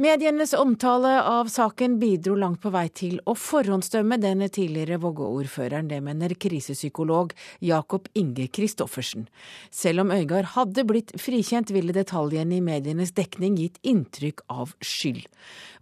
Medienes 0.00 0.54
omtale 0.56 1.10
av 1.28 1.50
saken 1.52 1.98
bidro 2.00 2.32
langt 2.40 2.62
på 2.62 2.70
vei 2.72 2.86
til 2.88 3.18
å 3.28 3.34
forhåndsdømme 3.36 4.16
den 4.22 4.46
tidligere 4.48 4.96
Vågå-ordføreren. 5.02 5.90
Det 5.92 5.98
mener 6.00 6.32
krisepsykolog 6.40 7.34
Jakob 7.68 8.08
Inge 8.16 8.46
Christoffersen. 8.48 9.28
Selv 9.68 10.06
om 10.06 10.14
Øygard 10.16 10.54
hadde 10.54 10.86
blitt 10.88 11.12
frikjent, 11.20 11.68
ville 11.76 11.92
detaljene 11.92 12.56
i 12.56 12.64
medienes 12.64 13.12
dekning 13.12 13.60
gitt 13.60 13.76
inntrykk 13.84 14.40
av 14.48 14.72
skyld. 14.80 15.28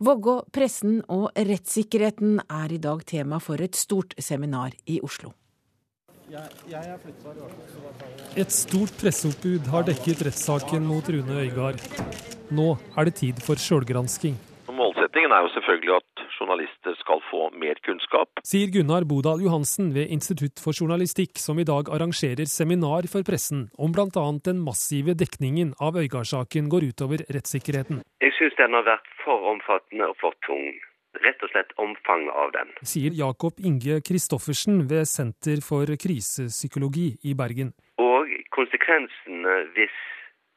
Vågå, 0.02 0.40
pressen 0.50 1.04
og 1.06 1.30
rettssikkerheten 1.38 2.40
er 2.42 2.74
i 2.74 2.82
dag 2.82 3.06
tema 3.06 3.38
for 3.38 3.62
et 3.62 3.78
stort 3.78 4.18
seminar 4.18 4.74
i 4.90 4.98
Oslo. 4.98 5.30
Et 8.36 8.50
stort 8.52 8.92
presseoppbud 9.00 9.68
har 9.72 9.86
dekket 9.88 10.20
rettssaken 10.26 10.84
mot 10.84 11.06
Rune 11.08 11.38
Øygard. 11.44 11.80
Nå 12.52 12.66
er 12.96 13.08
det 13.08 13.14
tid 13.22 13.40
for 13.46 13.56
sjølgransking. 13.56 14.36
Målsettingen 14.68 15.32
er 15.32 15.46
jo 15.46 15.48
selvfølgelig 15.54 15.94
at 15.96 16.24
journalister 16.36 16.98
skal 17.00 17.22
få 17.30 17.48
mer 17.62 17.80
kunnskap. 17.86 18.42
Sier 18.44 18.68
Gunnar 18.74 19.06
Bodal 19.08 19.40
Johansen 19.46 19.94
ved 19.96 20.12
Institutt 20.12 20.60
for 20.60 20.76
journalistikk, 20.76 21.40
som 21.40 21.58
i 21.58 21.66
dag 21.72 21.88
arrangerer 21.96 22.44
seminar 22.44 23.08
for 23.12 23.24
pressen 23.24 23.70
om 23.78 23.96
bl.a. 23.96 24.26
den 24.44 24.60
massive 24.68 25.16
dekningen 25.16 25.72
av 25.80 25.96
Øygard-saken 25.96 26.68
går 26.68 26.90
utover 26.92 27.24
rettssikkerheten. 27.32 28.04
Jeg 28.20 28.36
syns 28.36 28.60
den 28.60 28.76
har 28.76 28.84
vært 28.84 29.08
for 29.24 29.48
omfattende 29.54 30.12
og 30.12 30.20
for 30.20 30.36
tung. 30.44 30.76
Rett 31.16 31.42
og 31.42 31.50
slett 31.50 31.72
omfanget 31.80 32.34
av 32.36 32.52
den. 32.52 32.72
Sier 32.84 33.14
Jakob 33.16 33.60
Inge 33.64 34.00
Christoffersen 34.04 34.82
ved 34.90 35.08
Senter 35.08 35.62
for 35.64 35.88
krisepsykologi 36.04 37.08
i 37.24 37.34
Bergen. 37.38 37.72
Og 38.02 38.28
konsekvensene 38.54 39.56
hvis 39.76 39.96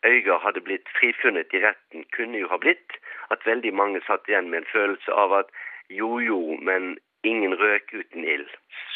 Øyga 0.05 0.38
hadde 0.44 0.64
blitt 0.66 0.90
frifunnet 0.98 1.54
i 1.54 1.62
retten, 1.64 2.04
kunne 2.16 2.41
jo 2.41 2.50
ha 2.52 2.58
blitt 2.58 2.98
at 3.32 3.46
veldig 3.46 3.74
mange 3.74 4.02
satt 4.08 4.27
igjen 4.27 4.50
med 4.50 4.64
en 4.64 4.72
følelse 4.74 5.14
av 5.14 5.36
at 5.44 5.52
jo 5.90 6.20
jo, 6.20 6.40
men 6.62 6.98
ingen 7.24 7.54
røk 7.55 7.93
uten 7.93 8.26
ild. 8.26 8.49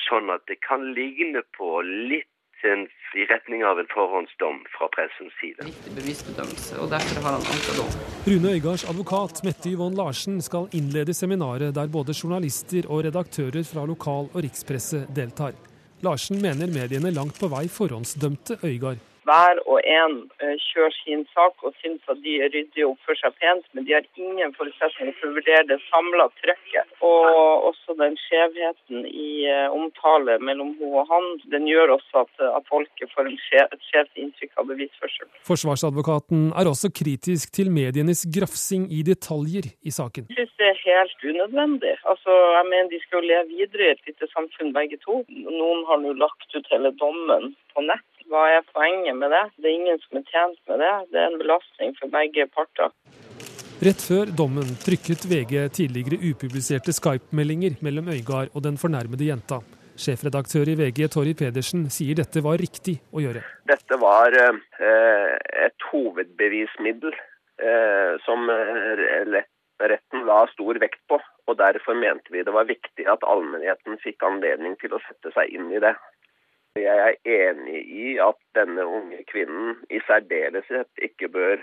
Sånn 0.08 0.32
at 0.34 0.46
det 0.50 0.58
kan 0.66 0.94
ligne 0.98 1.44
på 1.58 1.80
litt 1.86 2.30
en, 2.64 2.88
i 3.16 3.26
retning 3.30 3.64
av 3.66 3.80
en 3.80 3.90
forhåndsdom 3.92 4.62
fra 4.76 4.88
pressens 4.96 5.34
side. 5.42 5.68
bevisbedømmelse, 5.98 6.80
og 6.82 6.90
derfor 6.90 7.22
har 7.26 7.38
han 7.38 7.48
anket 7.54 7.78
dom. 7.80 7.92
Rune 8.28 8.54
Øygards 8.56 8.86
advokat 8.90 9.44
Mette 9.44 9.70
Yvonne 9.70 9.98
Larsen 9.98 10.42
skal 10.42 10.70
innlede 10.74 11.14
seminaret 11.14 11.76
der 11.76 11.88
både 11.88 12.14
journalister 12.24 12.88
og 12.90 13.04
redaktører 13.06 13.64
fra 13.64 13.86
lokal- 13.86 14.32
og 14.34 14.44
rikspresse 14.44 15.06
deltar. 15.16 15.54
Larsen 16.02 16.42
mener 16.42 16.68
mediene 16.68 17.12
langt 17.12 17.40
på 17.40 17.48
vei 17.52 17.68
forhåndsdømte 17.72 18.60
Øygard 18.64 19.04
hver 19.26 19.62
og 19.66 19.80
en 19.82 20.18
eh, 20.44 20.56
kjører 20.70 20.96
sin 21.02 21.26
sak 21.34 21.64
og 21.66 21.74
syns 21.82 22.04
at 22.12 22.22
de 22.26 22.38
er 22.46 22.52
ryddige 22.54 22.86
og 22.86 22.96
oppfører 22.96 23.22
seg 23.24 23.38
pent, 23.42 23.68
men 23.74 23.88
de 23.88 23.96
har 23.98 24.08
ingen 24.22 24.54
forutsetninger 24.58 25.18
for 25.20 25.32
å 25.32 25.38
vurdere 25.38 25.66
det 25.72 25.80
samla 25.90 26.28
trøkket. 26.42 26.94
Og 27.06 27.70
også 27.72 27.98
den 28.02 28.18
skjevheten 28.26 29.08
i 29.10 29.30
eh, 29.50 29.68
omtale 29.74 30.38
mellom 30.40 30.76
hun 30.80 31.00
og 31.02 31.10
han, 31.12 31.30
den 31.54 31.68
gjør 31.70 31.96
også 31.98 32.26
at, 32.26 32.46
at 32.60 32.70
folket 32.72 33.12
får 33.16 33.32
skjev, 33.48 33.74
et 33.74 33.88
skjevt 33.90 34.22
inntrykk 34.22 34.62
av 34.62 34.70
bevisførsel. 34.72 35.30
Forsvarsadvokaten 35.50 36.48
er 36.56 36.70
også 36.70 36.92
kritisk 36.96 37.54
til 37.56 37.72
medienes 37.74 38.26
grafsing 38.38 38.88
i 38.94 39.02
detaljer 39.08 39.72
i 39.82 39.94
saken. 39.94 40.30
Jeg 40.30 40.38
synes 40.38 40.58
det 40.62 40.70
er 40.72 40.82
helt 40.86 41.30
unødvendig. 41.32 41.96
Altså, 42.12 42.32
jeg 42.58 42.66
mener 42.72 42.92
De 42.96 43.00
skal 43.02 43.18
jo 43.20 43.30
leve 43.32 43.46
videre 43.50 43.88
i 43.88 43.94
et 43.96 44.04
lite 44.08 44.28
samfunn 44.32 44.74
begge 44.76 45.00
to. 45.02 45.24
Noen 45.30 45.86
har 45.90 46.02
nå 46.04 46.14
lagt 46.20 46.54
ut 46.54 46.68
hele 46.72 46.92
dommen 47.02 47.56
på 47.74 47.84
nett 47.90 48.15
hva 48.32 48.44
er 48.58 48.66
poenget 48.74 49.18
med 49.18 49.32
det? 49.34 49.44
Det 49.62 49.70
er 49.70 49.78
ingen 49.80 50.02
som 50.04 50.20
er 50.20 50.26
tjent 50.32 50.60
med 50.70 50.82
det. 50.84 50.94
Det 51.12 51.22
er 51.22 51.30
en 51.32 51.40
belastning 51.42 51.96
for 52.00 52.14
begge 52.14 52.48
parter. 52.54 52.94
Rett 53.86 54.02
før 54.08 54.32
dommen 54.40 54.70
trykket 54.82 55.26
VG 55.28 55.56
tidligere 55.76 56.22
upubliserte 56.32 56.96
Skype-meldinger 56.96 57.76
mellom 57.86 58.08
Øygard 58.16 58.54
og 58.56 58.64
den 58.64 58.80
fornærmede 58.82 59.28
jenta. 59.28 59.60
Sjefredaktør 60.00 60.72
i 60.72 60.78
VG 60.80 61.10
Torry 61.12 61.36
Pedersen 61.38 61.86
sier 61.92 62.18
dette 62.20 62.44
var 62.44 62.60
riktig 62.60 62.98
å 63.16 63.24
gjøre. 63.24 63.44
Dette 63.68 64.00
var 64.00 64.36
eh, 64.36 65.36
et 65.68 65.88
hovedbevismiddel 65.92 67.14
eh, 67.14 68.16
som 68.26 68.50
retten 69.80 70.26
la 70.28 70.42
stor 70.52 70.80
vekt 70.84 71.02
på. 71.12 71.20
Og 71.46 71.60
Derfor 71.60 72.00
mente 72.00 72.34
vi 72.34 72.44
det 72.44 72.56
var 72.56 72.68
viktig 72.68 73.06
at 73.12 73.24
allmennheten 73.28 74.00
fikk 74.04 74.24
anledning 74.26 74.76
til 74.82 74.96
å 74.96 75.04
sette 75.06 75.32
seg 75.36 75.52
inn 75.54 75.70
i 75.72 75.84
det. 75.84 75.94
Jeg 76.76 77.16
er 77.26 77.50
enig 77.50 77.82
i 77.88 78.08
at 78.20 78.40
denne 78.58 78.84
unge 78.84 79.22
kvinnen 79.32 79.78
i 79.88 80.02
særdeleshet 80.08 81.06
ikke 81.08 81.30
bør 81.32 81.62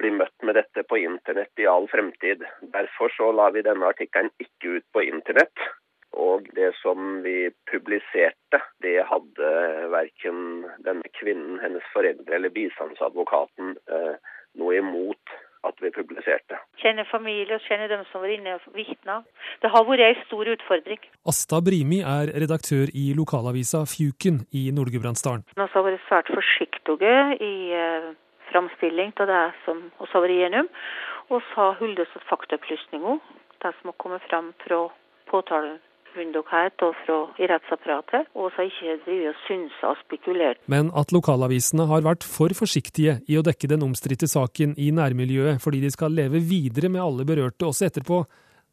bli 0.00 0.10
møtt 0.16 0.46
med 0.46 0.56
dette 0.56 0.84
på 0.88 0.96
internett 1.02 1.60
i 1.60 1.68
all 1.68 1.84
fremtid. 1.92 2.40
Derfor 2.74 3.12
så 3.12 3.28
la 3.36 3.50
vi 3.52 3.64
denne 3.66 3.90
artikkelen 3.92 4.32
ikke 4.40 4.78
ut 4.78 4.86
på 4.96 5.04
internett. 5.04 5.66
Og 6.12 6.48
det 6.56 6.72
som 6.80 7.20
vi 7.24 7.50
publiserte, 7.70 8.60
det 8.84 8.98
hadde 9.08 9.52
verken 9.92 10.64
denne 10.88 11.12
kvinnen, 11.20 11.60
hennes 11.60 11.86
foreldre 11.92 12.36
eller 12.36 12.52
bistandsadvokaten 12.56 13.76
eh, 13.88 14.16
noe 14.60 14.80
imot 14.80 15.36
at 15.68 15.82
vi 15.82 15.90
publiserte. 15.94 16.58
Kjenner 16.82 17.06
familie 17.10 17.56
og 17.56 17.64
kjenner 17.66 17.90
dem 17.92 18.02
som 18.10 18.24
var 18.24 18.32
inne 18.34 18.56
og 18.56 18.66
vitna. 18.76 19.20
Det 19.62 19.70
har 19.70 19.86
vært 19.86 20.04
ei 20.06 20.16
stor 20.24 20.50
utfordring. 20.54 21.02
Asta 21.32 21.60
Brimi 21.64 22.00
er 22.02 22.32
redaktør 22.44 22.90
i 22.94 23.12
lokalavisa 23.18 23.84
Fjuken 23.92 24.42
i 24.58 24.64
Nord-Gudbrandsdalen. 24.74 25.46
Vi 25.54 25.62
har 25.62 25.86
vært 25.86 26.04
svært 26.08 26.32
forsiktige 26.34 27.14
i 27.38 27.54
uh, 27.76 28.10
framstilling 28.50 29.14
av 29.22 29.30
det 29.30 29.44
som 29.66 29.86
vi 29.86 30.10
har 30.12 30.26
vært 30.26 30.36
igjennom. 30.38 30.72
Og 31.30 31.40
så 31.52 31.70
har 31.70 31.78
holdt 31.78 32.02
oss 32.02 32.18
faktaopplysninger, 32.28 33.22
det 33.62 33.72
som 33.78 33.92
har 33.92 33.98
kommet 34.02 34.26
fram 34.28 34.52
fra 34.66 34.84
påtalen 35.30 35.78
myndighet 36.18 36.84
og 36.86 36.94
fra 37.04 37.18
i 37.40 37.48
rettsapparatet, 37.50 38.30
og 38.38 38.52
så 38.54 38.66
ikke 38.68 38.98
drive 39.06 39.32
og 39.32 39.40
synse 39.46 39.90
og 39.90 39.98
spekulert. 40.04 40.62
Men 40.72 40.92
at 40.98 41.14
lokalavisene 41.14 41.88
har 41.90 42.04
vært 42.06 42.26
for 42.26 42.54
forsiktige 42.56 43.18
i 43.28 43.38
å 43.38 43.44
dekke 43.46 43.70
den 43.72 43.84
omstridte 43.86 44.28
saken 44.30 44.76
i 44.76 44.90
nærmiljøet 44.94 45.62
fordi 45.64 45.82
de 45.84 45.92
skal 45.94 46.14
leve 46.16 46.42
videre 46.42 46.92
med 46.92 47.04
alle 47.04 47.26
berørte 47.28 47.68
også 47.68 47.88
etterpå, 47.88 48.24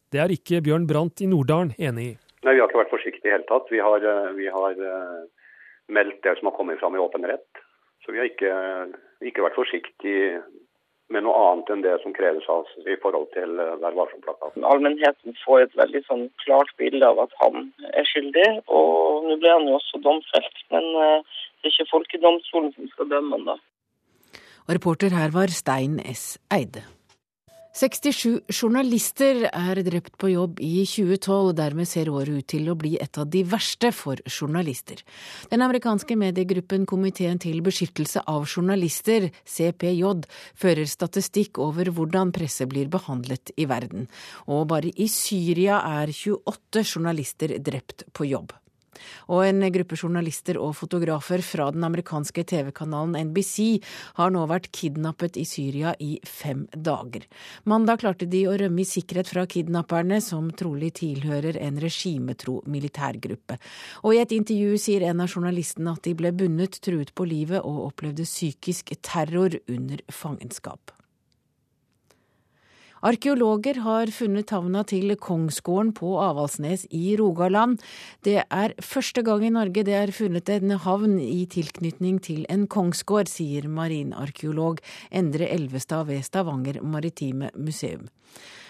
det 0.10 0.22
er 0.24 0.32
ikke 0.34 0.64
Bjørn 0.66 0.88
Brandt 0.90 1.22
i 1.22 1.30
Norddalen 1.30 1.76
enig 1.78 2.06
i. 2.12 2.14
Nei, 2.46 2.54
Vi 2.56 2.62
har 2.62 2.70
ikke 2.70 2.82
vært 2.82 2.96
forsiktige 2.96 3.30
i 3.30 3.36
hele 3.36 3.46
tatt. 3.50 3.68
Vi 3.70 3.82
har, 3.84 4.06
eh, 4.12 4.32
vi 4.34 4.48
har 4.50 4.80
uh, 4.80 5.28
meldt 5.92 6.24
det 6.24 6.38
som 6.40 6.50
har 6.50 6.56
kommet 6.56 6.80
fram 6.80 6.96
i 6.96 7.04
åpen 7.04 7.28
rett. 7.28 7.62
Så 8.02 8.14
vi 8.16 8.22
har 8.22 8.30
ikke, 8.30 8.54
ikke 9.22 9.44
vært 9.46 9.60
forsiktige 9.60 10.40
med 11.14 11.26
noe 11.26 11.38
annet 11.50 11.72
enn 11.74 11.84
det 11.86 11.96
som 12.04 12.14
kreves 12.16 12.46
av 12.52 12.64
oss 12.64 12.74
i 12.86 12.98
forhold 13.04 13.30
til 13.36 13.58
eh, 13.62 13.76
Vær 13.82 13.98
varsom-plakaten. 13.98 14.66
Allmennheten 14.68 15.38
får 15.44 15.66
et 15.66 15.80
veldig 15.80 16.04
sånn 16.06 16.28
klart 16.44 16.72
bilde 16.82 17.06
av 17.06 17.24
at 17.26 17.34
han 17.42 17.72
er 17.90 18.08
skyldig, 18.10 18.48
og 18.68 19.26
nå 19.30 19.40
ble 19.42 19.56
han 19.56 19.68
jo 19.70 19.80
også 19.80 20.02
domfelt. 20.06 20.64
Men 20.74 20.86
uh, 20.94 21.42
det 21.62 21.72
er 21.72 21.76
ikke 21.76 21.92
folkedomstolen 21.96 22.72
som 22.78 22.94
skal 22.94 23.12
dømme 23.16 23.40
han 23.40 23.52
da. 23.54 23.58
Og 24.68 24.78
reporter 24.78 25.18
her 25.18 25.34
var 25.34 25.50
Stein 25.54 25.98
S. 26.06 26.38
Eide. 26.54 26.86
67 27.80 28.42
journalister 28.52 29.46
er 29.48 29.80
drept 29.88 30.18
på 30.20 30.34
jobb 30.34 30.58
i 30.60 30.82
2012. 30.84 31.54
Dermed 31.56 31.88
ser 31.88 32.10
året 32.12 32.42
ut 32.42 32.48
til 32.52 32.68
å 32.68 32.76
bli 32.76 32.98
et 33.00 33.16
av 33.22 33.30
de 33.32 33.46
verste 33.48 33.94
for 33.96 34.20
journalister. 34.28 35.00
Den 35.48 35.64
amerikanske 35.64 36.18
mediegruppen 36.20 36.84
Komiteen 36.90 37.40
til 37.40 37.62
beskyttelse 37.64 38.26
av 38.28 38.50
journalister, 38.52 39.30
CPJ, 39.48 40.28
fører 40.60 40.92
statistikk 40.92 41.62
over 41.64 41.94
hvordan 41.96 42.36
presse 42.36 42.68
blir 42.68 42.92
behandlet 42.92 43.56
i 43.56 43.70
verden. 43.72 44.10
Og 44.52 44.68
bare 44.74 44.92
i 45.00 45.08
Syria 45.08 45.80
er 46.02 46.12
28 46.12 46.84
journalister 46.84 47.56
drept 47.64 48.10
på 48.12 48.28
jobb. 48.28 48.52
Og 49.30 49.44
en 49.46 49.66
gruppe 49.74 49.98
journalister 50.00 50.60
og 50.62 50.76
fotografer 50.80 51.44
fra 51.46 51.70
den 51.76 51.86
amerikanske 51.88 52.44
TV-kanalen 52.50 53.18
NBC 53.30 53.80
har 54.20 54.34
nå 54.34 54.46
vært 54.50 54.70
kidnappet 54.76 55.40
i 55.40 55.46
Syria 55.48 55.96
i 56.00 56.18
fem 56.28 56.66
dager. 56.74 57.26
Mandag 57.70 58.04
klarte 58.04 58.30
de 58.30 58.46
å 58.48 58.58
rømme 58.60 58.84
i 58.84 58.88
sikkerhet 58.88 59.32
fra 59.32 59.46
kidnapperne, 59.50 60.22
som 60.24 60.52
trolig 60.52 60.94
tilhører 61.02 61.60
en 61.62 61.80
regimetro 61.82 62.60
militærgruppe. 62.70 63.60
Og 64.04 64.16
i 64.16 64.22
et 64.24 64.36
intervju 64.36 64.78
sier 64.82 65.08
en 65.10 65.24
av 65.26 65.32
journalistene 65.32 65.96
at 65.96 66.06
de 66.08 66.16
ble 66.18 66.34
bundet, 66.36 66.82
truet 66.84 67.14
på 67.16 67.28
livet 67.30 67.64
og 67.64 67.90
opplevde 67.90 68.28
psykisk 68.28 68.96
terror 69.06 69.60
under 69.68 70.04
fangenskap. 70.14 70.99
Arkeologer 73.00 73.78
har 73.86 74.10
funnet 74.12 74.52
havna 74.52 74.82
til 74.84 75.14
Kongsgården 75.16 75.94
på 75.96 76.18
Avaldsnes 76.20 76.84
i 76.92 77.16
Rogaland. 77.16 77.78
Det 78.28 78.42
er 78.44 78.76
første 78.84 79.24
gang 79.24 79.46
i 79.48 79.54
Norge 79.56 79.86
det 79.88 79.96
er 79.96 80.12
funnet 80.12 80.52
en 80.52 80.76
havn 80.84 81.16
i 81.24 81.46
tilknytning 81.48 82.20
til 82.20 82.44
en 82.52 82.68
kongsgård, 82.68 83.32
sier 83.32 83.70
marinarkeolog 83.72 84.84
Endre 85.16 85.48
Elvestad 85.48 86.10
ved 86.12 86.28
Stavanger 86.28 86.82
maritime 86.84 87.54
museum. 87.56 88.10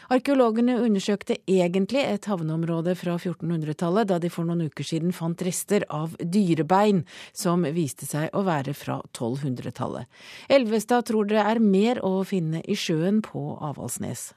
Arkeologene 0.09 0.73
undersøkte 0.81 1.35
egentlig 1.45 2.01
et 2.01 2.25
havneområde 2.25 2.95
fra 2.97 3.13
1400-tallet, 3.19 4.07
da 4.09 4.17
de 4.17 4.31
for 4.33 4.47
noen 4.47 4.65
uker 4.65 4.87
siden 4.87 5.11
fant 5.13 5.43
rester 5.45 5.83
av 5.93 6.15
dyrebein 6.17 7.03
som 7.29 7.67
viste 7.75 8.07
seg 8.09 8.33
å 8.33 8.41
være 8.47 8.73
fra 8.73 8.97
1200-tallet. 9.11 10.09
Elvestad 10.49 11.05
tror 11.11 11.29
det 11.29 11.43
er 11.43 11.61
mer 11.61 12.01
å 12.01 12.23
finne 12.25 12.63
i 12.65 12.73
sjøen 12.73 13.21
på 13.21 13.43
Avaldsnes. 13.61 14.31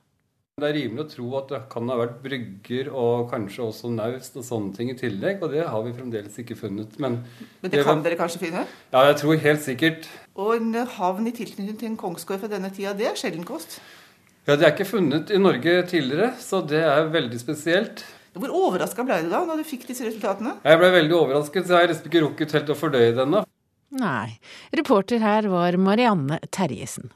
Det 0.61 0.69
er 0.69 0.77
rimelig 0.77 1.07
å 1.07 1.09
tro 1.09 1.31
at 1.39 1.49
det 1.49 1.63
kan 1.73 1.89
ha 1.89 1.97
vært 2.03 2.19
brygger 2.21 2.91
og 2.93 3.31
kanskje 3.31 3.65
også 3.65 3.95
naust 3.95 4.37
og 4.37 4.45
sånne 4.45 4.77
ting 4.77 4.93
i 4.93 4.99
tillegg, 5.01 5.41
og 5.41 5.57
det 5.57 5.65
har 5.65 5.87
vi 5.87 5.95
fremdeles 5.97 6.37
ikke 6.45 6.59
funnet. 6.61 7.01
Men, 7.01 7.23
Men 7.65 7.73
det 7.73 7.81
kan 7.89 8.05
dere 8.05 8.21
kanskje 8.21 8.43
finne? 8.45 8.67
Ja, 8.93 9.07
jeg 9.09 9.17
tror 9.23 9.41
helt 9.41 9.65
sikkert. 9.65 10.13
Og 10.37 10.53
en 10.59 10.77
havn 10.99 11.33
i 11.33 11.35
tilknytning 11.41 11.81
til 11.81 11.95
en 11.95 11.99
kongsgård 12.05 12.45
fra 12.45 12.53
denne 12.53 12.69
tida, 12.77 12.93
det 12.93 13.09
er 13.09 13.17
sjelden 13.17 13.49
kost? 13.49 13.81
Ja, 14.43 14.57
det 14.57 14.67
er 14.67 14.73
ikke 14.73 14.89
funnet 14.89 15.31
i 15.31 15.39
Norge 15.39 15.77
tidligere, 15.87 16.33
så 16.43 16.65
det 16.67 16.83
er 16.83 17.13
veldig 17.15 17.39
spesielt. 17.39 18.03
Hvor 18.35 18.51
overraska 18.51 19.05
ble 19.07 19.21
du 19.23 19.31
da 19.31 19.45
når 19.47 19.61
du 19.61 19.69
fikk 19.69 19.87
disse 19.87 20.07
resultatene? 20.09 20.57
Jeg 20.67 20.81
ble 20.81 20.91
veldig 20.97 21.15
overrasket, 21.15 21.69
så 21.69 21.77
jeg 21.77 21.85
har 21.85 21.91
liksom 21.93 22.09
ikke 22.11 22.23
rukket 22.25 22.55
helt 22.57 22.73
å 22.73 22.79
fordøye 22.81 23.13
det 23.15 23.23
ennå. 23.27 23.45
Nei. 24.03 24.39
Reporter 24.75 25.21
her 25.23 25.47
var 25.53 25.77
Marianne 25.79 26.41
Terjesen. 26.51 27.13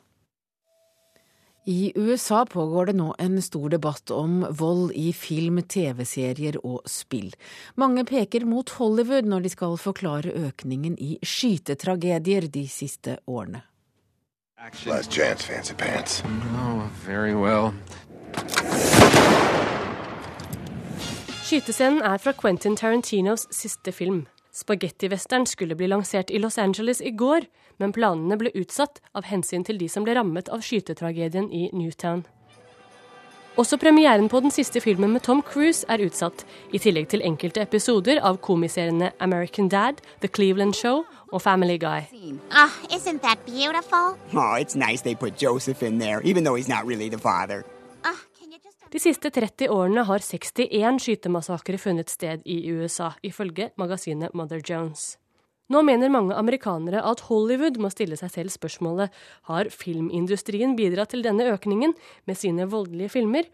I 1.67 1.91
USA 1.97 2.45
pågår 2.47 2.93
det 2.93 2.99
nå 3.01 3.09
en 3.19 3.41
stor 3.43 3.73
debatt 3.75 4.11
om 4.15 4.45
vold 4.55 4.93
i 4.95 5.09
film, 5.11 5.59
TV-serier 5.67 6.61
og 6.63 6.85
spill. 6.87 7.33
Mange 7.75 8.05
peker 8.07 8.47
mot 8.47 8.71
Hollywood 8.77 9.27
når 9.27 9.49
de 9.49 9.51
skal 9.57 9.75
forklare 9.83 10.37
økningen 10.47 10.95
i 11.03 11.17
skytetragedier 11.27 12.47
de 12.55 12.69
siste 12.71 13.19
årene. 13.27 13.65
Last 14.87 15.11
chance, 15.11 15.43
fancy 15.45 15.75
pants. 15.75 16.23
Oh, 16.25 16.89
very 17.05 17.35
well. 17.35 17.73
Skytescenen 21.45 22.01
er 22.01 22.17
fra 22.19 22.33
Quentin 22.33 22.77
Tarantinos 22.77 23.47
siste 23.51 23.93
film. 23.93 24.27
Spagettivesteren 24.53 25.47
skulle 25.47 25.77
bli 25.77 25.87
lansert 25.87 26.31
i 26.31 26.39
Los 26.39 26.59
Angeles 26.59 27.01
i 27.01 27.11
går, 27.11 27.45
men 27.79 27.93
planene 27.93 28.39
ble 28.41 28.51
utsatt 28.57 29.03
av 29.15 29.29
hensyn 29.29 29.65
til 29.65 29.77
de 29.79 29.91
som 29.93 30.09
ble 30.09 30.17
rammet 30.17 30.49
av 30.49 30.65
skytetragedien 30.65 31.53
i 31.53 31.69
Newtown. 31.77 32.25
Også 33.57 33.79
premieren 33.81 34.29
på 34.29 34.41
den 34.45 34.51
siste 34.53 34.81
filmen 34.85 35.13
med 35.13 35.23
Tom 35.25 35.41
Cruise 35.43 35.87
er 35.89 36.03
utsatt, 36.05 36.43
i 36.77 36.79
tillegg 36.79 37.09
til 37.09 37.23
enkelte 37.25 37.63
episoder 37.65 38.21
av 38.21 38.37
komiseriene 38.45 39.15
American 39.21 39.71
Dad, 39.73 40.03
The 40.21 40.29
Cleveland 40.29 40.77
Show 40.77 41.07
og 41.33 41.43
Family 41.43 41.79
Guy. 41.81 42.05
Oh, 42.53 42.75
isn't 42.93 43.23
that 43.23 43.39
beautiful? 43.47 44.19
Oh, 44.37 44.61
it's 44.61 44.77
nice 44.77 45.01
they 45.03 45.15
put 45.15 45.43
Joseph 45.43 45.83
in 45.83 45.99
there, 45.99 46.21
even 46.25 46.45
though 46.45 46.59
he's 46.59 46.69
not 46.69 46.85
really 46.85 47.09
the 47.09 47.19
father. 47.19 47.65
De 48.93 49.01
siste 49.03 49.31
30 49.31 49.69
årene 49.69 50.05
har 50.05 50.23
61 50.23 51.01
skytemassakrer 51.03 51.77
funnet 51.77 52.11
sted 52.11 52.45
i 52.45 52.61
USA, 52.71 53.11
ifølge 53.23 53.71
magasinet 53.77 54.35
Mother 54.35 54.61
Jones. 54.71 55.17
Nå 55.67 55.83
mener 55.83 56.13
mange 56.15 56.35
amerikanere 56.39 57.01
at 57.03 57.25
Hollywood 57.27 57.81
må 57.83 57.91
stille 57.91 58.15
seg 58.19 58.31
selv 58.31 58.53
spørsmålet 58.55 59.15
har 59.51 59.71
filmindustrien 59.75 60.77
bidratt 60.79 61.11
til 61.11 61.25
denne 61.27 61.49
økningen 61.51 61.95
med 62.27 62.39
sine 62.39 62.69
voldelige 62.71 63.11
filmer, 63.17 63.49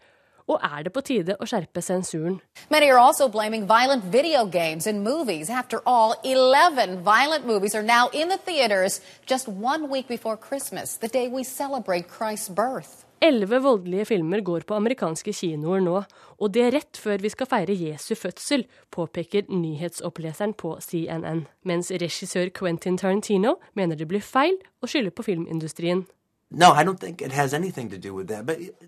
og 0.45 0.59
er 0.61 0.83
det 0.83 0.91
på 0.93 1.01
tide 1.07 1.37
å 1.39 1.47
skjerpe 1.47 1.81
sensuren? 1.81 2.35
Many 2.69 2.89
are 2.91 2.99
also 2.99 3.29
blaming 3.31 3.65
violent 3.65 4.03
video 4.13 4.45
games 4.45 4.85
and 4.85 5.01
movies. 5.01 5.49
After 5.49 5.79
all, 5.85 6.15
11 6.23 7.01
violent 7.03 7.47
movies 7.47 7.73
are 7.73 7.81
now 7.83 8.09
in 8.13 8.29
the 8.29 8.37
theaters 8.37 8.99
just 9.25 9.47
one 9.47 9.89
week 9.89 10.07
before 10.07 10.37
Christmas, 10.37 10.97
the 10.97 11.07
day 11.07 11.27
we 11.27 11.43
celebrate 11.43 12.09
Christ's 12.09 12.49
birth. 12.49 13.02
Elleve 13.23 13.61
voldelige 13.63 14.05
filmer 14.05 14.41
går 14.43 14.65
på 14.67 14.75
amerikanske 14.75 15.31
kinoer 15.31 15.79
nå, 15.79 16.01
og 16.43 16.49
det 16.51 16.63
er 16.65 16.73
rett 16.75 16.97
før 16.99 17.21
vi 17.23 17.29
skal 17.31 17.47
feire 17.47 17.75
Jesu 17.79 18.17
fødsel, 18.19 18.65
påpeker 18.91 19.47
nyhetsoppleseren 19.47 20.51
på 20.59 20.75
CNN. 20.83 21.45
Mens 21.63 21.91
regissør 21.91 22.51
Quentin 22.51 22.97
Tarantino 22.99 23.55
mener 23.79 23.95
det 23.95 24.09
blir 24.11 24.19
feil 24.19 24.59
å 24.83 24.91
skylde 24.91 25.15
på 25.15 25.23
filmindustrien. 25.23 26.03
No, 26.51 26.73
that. 26.75 26.89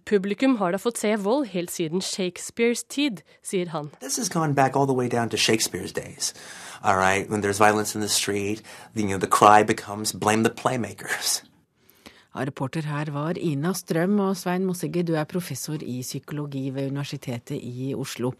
Publikum 0.05 0.57
har 0.57 0.71
da 0.71 0.77
fått 0.77 0.97
se 0.97 1.15
vold 1.15 1.47
helt 1.47 1.71
siden 1.71 2.01
Shakespeares 2.01 2.83
tid, 2.83 3.23
sier 3.41 3.69
han. 3.69 3.89
this 4.01 4.17
has 4.17 4.29
gone 4.29 4.53
back 4.53 4.75
all 4.75 4.85
the 4.85 4.93
way 4.93 5.07
down 5.07 5.29
to 5.29 5.37
Shakespeare's 5.37 5.93
days. 5.93 6.33
All 6.83 6.97
right, 6.97 7.29
when 7.29 7.41
there's 7.41 7.57
violence 7.57 7.95
in 7.95 8.01
the 8.01 8.09
street, 8.09 8.61
you 8.93 9.07
know, 9.07 9.17
the 9.17 9.27
cry 9.27 9.63
becomes 9.63 10.11
blame 10.11 10.43
the 10.43 10.51
playmakers. 10.51 11.41
Ja, 12.35 12.43
reporter 12.43 12.83
her 12.83 13.07
var 13.15 13.37
Ina 13.39 13.69
Strøm, 13.71 14.17
og 14.19 14.33
Svein 14.35 14.65
Mossegge, 14.67 15.05
du 15.07 15.13
er 15.15 15.23
professor 15.23 15.79
i 15.79 16.01
psykologi 16.03 16.65
ved 16.75 16.89
Universitetet 16.91 17.55
i 17.55 17.93
Oslo. 17.95 18.33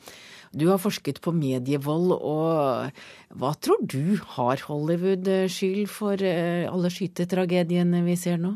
Du 0.52 0.66
har 0.68 0.82
forsket 0.84 1.22
på 1.24 1.32
medievold, 1.32 2.12
og 2.18 2.92
hva 3.40 3.52
tror 3.56 3.80
du 3.80 4.18
har 4.34 4.60
Hollywood 4.68 5.30
skyld 5.48 5.88
for 5.88 6.20
eh, 6.20 6.68
alle 6.68 6.92
skytetragediene 6.92 8.04
vi 8.04 8.18
ser 8.20 8.36
nå? 8.44 8.52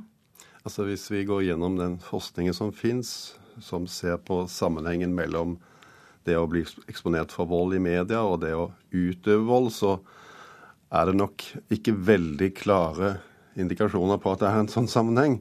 Altså 0.68 0.84
Hvis 0.90 1.08
vi 1.08 1.24
går 1.24 1.46
gjennom 1.48 1.80
den 1.80 1.96
forskningen 2.04 2.60
som 2.60 2.76
fins, 2.76 3.38
som 3.64 3.88
ser 3.88 4.20
på 4.20 4.42
sammenhengen 4.52 5.16
mellom 5.16 5.56
det 6.28 6.36
å 6.36 6.50
bli 6.52 6.66
eksponert 6.92 7.32
for 7.32 7.48
vold 7.48 7.80
i 7.80 7.80
media 7.80 8.26
og 8.28 8.42
det 8.44 8.52
å 8.60 8.74
utøve 8.92 9.48
vold, 9.48 9.72
så 9.72 10.02
er 10.92 11.08
det 11.08 11.16
nok 11.16 11.48
ikke 11.72 11.96
veldig 11.96 12.54
klare 12.60 13.16
indikasjoner 13.58 14.20
på 14.22 14.34
at 14.34 14.44
det 14.44 14.50
er 14.50 14.60
en 14.62 14.72
sånn 14.72 14.90
sammenheng. 14.90 15.40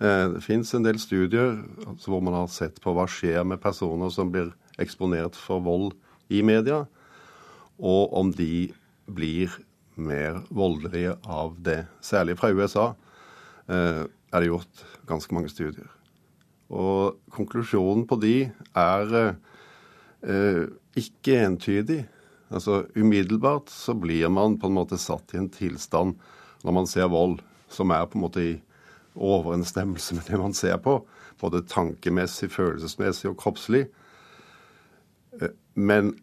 Eh, 0.00 0.28
Det 0.32 0.42
fins 0.44 0.74
en 0.74 0.86
del 0.86 0.98
studier 0.98 1.60
hvor 2.06 2.22
man 2.22 2.34
har 2.34 2.48
sett 2.48 2.80
på 2.80 2.94
hva 2.96 3.06
skjer 3.06 3.44
med 3.44 3.60
personer 3.60 4.10
som 4.10 4.30
blir 4.32 4.52
eksponert 4.78 5.36
for 5.36 5.60
vold 5.60 5.92
i 6.30 6.42
media, 6.42 6.86
og 7.78 8.12
om 8.16 8.30
de 8.32 8.72
blir 9.10 9.50
mer 9.96 10.40
voldelige 10.50 11.16
av 11.26 11.56
det. 11.60 11.86
Særlig 12.00 12.38
fra 12.38 12.52
USA 12.52 12.94
eh, 13.68 14.06
er 14.06 14.40
det 14.40 14.48
gjort 14.48 14.84
ganske 15.08 15.34
mange 15.34 15.50
studier. 15.52 15.88
Og 16.70 17.18
konklusjonen 17.34 18.06
på 18.06 18.16
de 18.22 18.34
er 18.78 19.14
eh, 20.22 20.64
ikke 20.96 21.40
entydig. 21.44 22.04
Altså 22.50 22.84
Umiddelbart 22.94 23.70
så 23.70 23.94
blir 23.94 24.30
man 24.30 24.56
på 24.58 24.70
en 24.70 24.78
måte 24.78 24.98
satt 24.98 25.34
i 25.34 25.40
en 25.42 25.50
tilstand 25.52 26.16
når 26.64 26.76
man 26.76 26.88
ser 26.90 27.10
vold, 27.10 27.40
som 27.70 27.92
er 27.94 28.06
på 28.10 28.18
en 28.18 28.24
måte 28.26 28.42
i 28.44 28.52
overensstemmelse 29.20 30.14
med 30.18 30.28
det 30.30 30.38
man 30.40 30.54
ser 30.56 30.78
på. 30.82 30.98
Både 31.40 31.62
tankemessig, 31.70 32.50
følelsesmessig 32.52 33.30
og 33.32 33.38
kroppslig. 33.40 33.86
Eh, 35.40 35.52
Men 35.74 36.14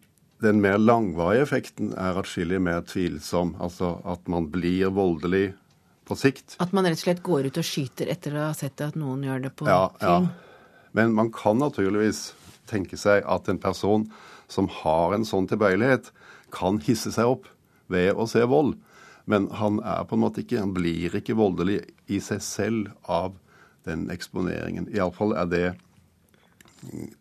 den 0.42 0.60
mer 0.62 0.78
langvarige 0.78 1.42
effekten 1.46 1.92
er 1.98 2.18
atskillig 2.20 2.60
mer 2.62 2.82
tvilsom. 2.86 3.56
Altså 3.60 3.96
at 4.06 4.28
man 4.30 4.46
blir 4.52 4.92
voldelig 4.94 5.54
på 6.08 6.16
sikt. 6.16 6.56
At 6.62 6.72
man 6.72 6.86
rett 6.86 7.00
og 7.00 7.06
slett 7.06 7.22
går 7.26 7.48
ut 7.50 7.58
og 7.60 7.66
skyter 7.66 8.08
etter 8.12 8.36
å 8.38 8.46
ha 8.48 8.52
sett 8.56 8.80
at 8.84 8.94
noen 8.96 9.24
gjør 9.26 9.42
det 9.48 9.54
på 9.58 9.66
Ja, 9.68 9.88
film? 9.98 10.28
ja. 10.30 10.84
Men 10.96 11.12
man 11.14 11.30
kan 11.34 11.58
naturligvis 11.60 12.32
tenke 12.70 12.96
seg 12.96 13.24
at 13.28 13.48
en 13.48 13.58
person 13.60 14.06
som 14.48 14.68
har 14.72 15.12
en 15.14 15.24
sånn 15.28 15.46
tilbøyelighet, 15.50 16.10
kan 16.50 16.78
hisse 16.80 17.10
seg 17.12 17.28
opp 17.28 17.44
ved 17.92 18.14
å 18.16 18.24
se 18.28 18.40
vold. 18.48 18.78
Men 19.28 19.50
han 19.60 19.82
er 19.84 20.06
på 20.08 20.16
en 20.16 20.24
måte 20.24 20.40
ikke, 20.40 20.62
han 20.62 20.72
blir 20.76 21.14
ikke 21.18 21.36
voldelig 21.36 21.82
i 22.08 22.20
seg 22.24 22.40
selv 22.44 22.92
av 23.04 23.36
den 23.88 24.06
eksponeringen. 24.12 24.88
Iallfall 24.94 25.34
er 25.36 25.50
det 25.52 25.66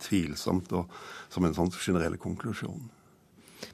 tvilsomt 0.04 0.72
og 0.78 0.94
som 1.34 1.48
en 1.48 1.56
sånn 1.58 1.74
generell 1.74 2.16
konklusjon. 2.22 2.88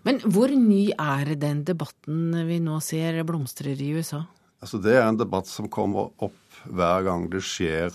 Men 0.08 0.22
hvor 0.24 0.52
ny 0.52 0.94
er 0.96 1.36
den 1.40 1.64
debatten 1.68 2.32
vi 2.48 2.60
nå 2.64 2.80
ser 2.84 3.20
blomstrer 3.28 3.80
i 3.80 3.92
USA? 3.98 4.24
Altså 4.64 4.80
Det 4.80 4.96
er 4.96 5.06
en 5.06 5.20
debatt 5.20 5.50
som 5.50 5.68
kommer 5.72 6.14
opp 6.24 6.62
hver 6.64 7.04
gang 7.04 7.28
det 7.32 7.44
skjer 7.44 7.92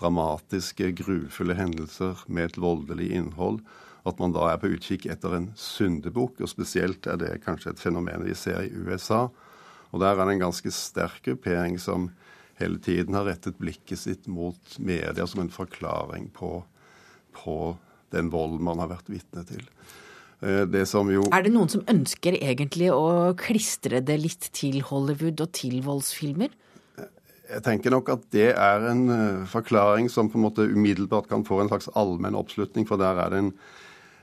dramatiske, 0.00 0.90
grufulle 0.98 1.56
hendelser 1.56 2.20
med 2.26 2.50
et 2.50 2.58
voldelig 2.60 3.08
innhold. 3.16 3.62
At 4.04 4.18
man 4.18 4.34
da 4.34 4.50
er 4.50 4.58
på 4.60 4.72
utkikk 4.74 5.06
etter 5.10 5.36
en 5.36 5.52
syndebukk, 5.56 6.42
og 6.42 6.50
spesielt 6.50 7.06
er 7.06 7.20
det 7.20 7.38
kanskje 7.46 7.72
et 7.72 7.82
fenomen 7.82 8.26
vi 8.26 8.34
ser 8.36 8.64
i 8.66 8.72
USA. 8.74 9.28
Og 9.92 10.00
der 10.00 10.16
er 10.16 10.24
det 10.24 10.36
en 10.38 10.46
ganske 10.46 10.72
sterk 10.72 11.20
gruppering 11.26 11.78
som 11.80 12.10
hele 12.60 12.80
tiden 12.82 13.16
har 13.16 13.26
rettet 13.28 13.58
blikket 13.60 14.00
sitt 14.00 14.28
mot 14.30 14.78
media 14.78 15.26
som 15.28 15.42
en 15.42 15.52
forklaring 15.52 16.30
på, 16.36 16.62
på 17.36 17.56
den 18.12 18.30
volden 18.32 18.64
man 18.64 18.80
har 18.82 18.92
vært 18.92 19.12
vitne 19.12 19.44
til. 19.48 19.64
Eh, 20.42 20.64
Det 20.66 20.86
som 20.88 21.10
jo 21.12 21.24
Er 21.32 21.44
det 21.44 21.52
noen 21.54 21.70
som 21.70 21.84
ønsker 21.88 22.36
egentlig 22.40 22.90
å 22.92 23.34
klistre 23.38 24.00
det 24.00 24.18
litt 24.20 24.50
til 24.52 24.82
Hollywood 24.88 25.40
og 25.40 25.52
til 25.52 25.80
voldsfilmer? 25.84 26.52
Jeg 27.52 27.64
tenker 27.66 27.92
nok 27.92 28.08
at 28.08 28.24
det 28.32 28.50
er 28.54 28.88
en 28.88 29.04
eh, 29.12 29.46
forklaring 29.50 30.08
som 30.10 30.30
på 30.32 30.38
en 30.38 30.46
måte 30.46 30.66
umiddelbart 30.66 31.28
kan 31.28 31.44
få 31.44 31.60
en 31.60 31.68
slags 31.72 31.90
allmenn 31.98 32.38
oppslutning, 32.38 32.86
for 32.88 33.00
der 33.00 33.18
er 33.20 33.32
det 33.32 33.42
en 33.42 33.52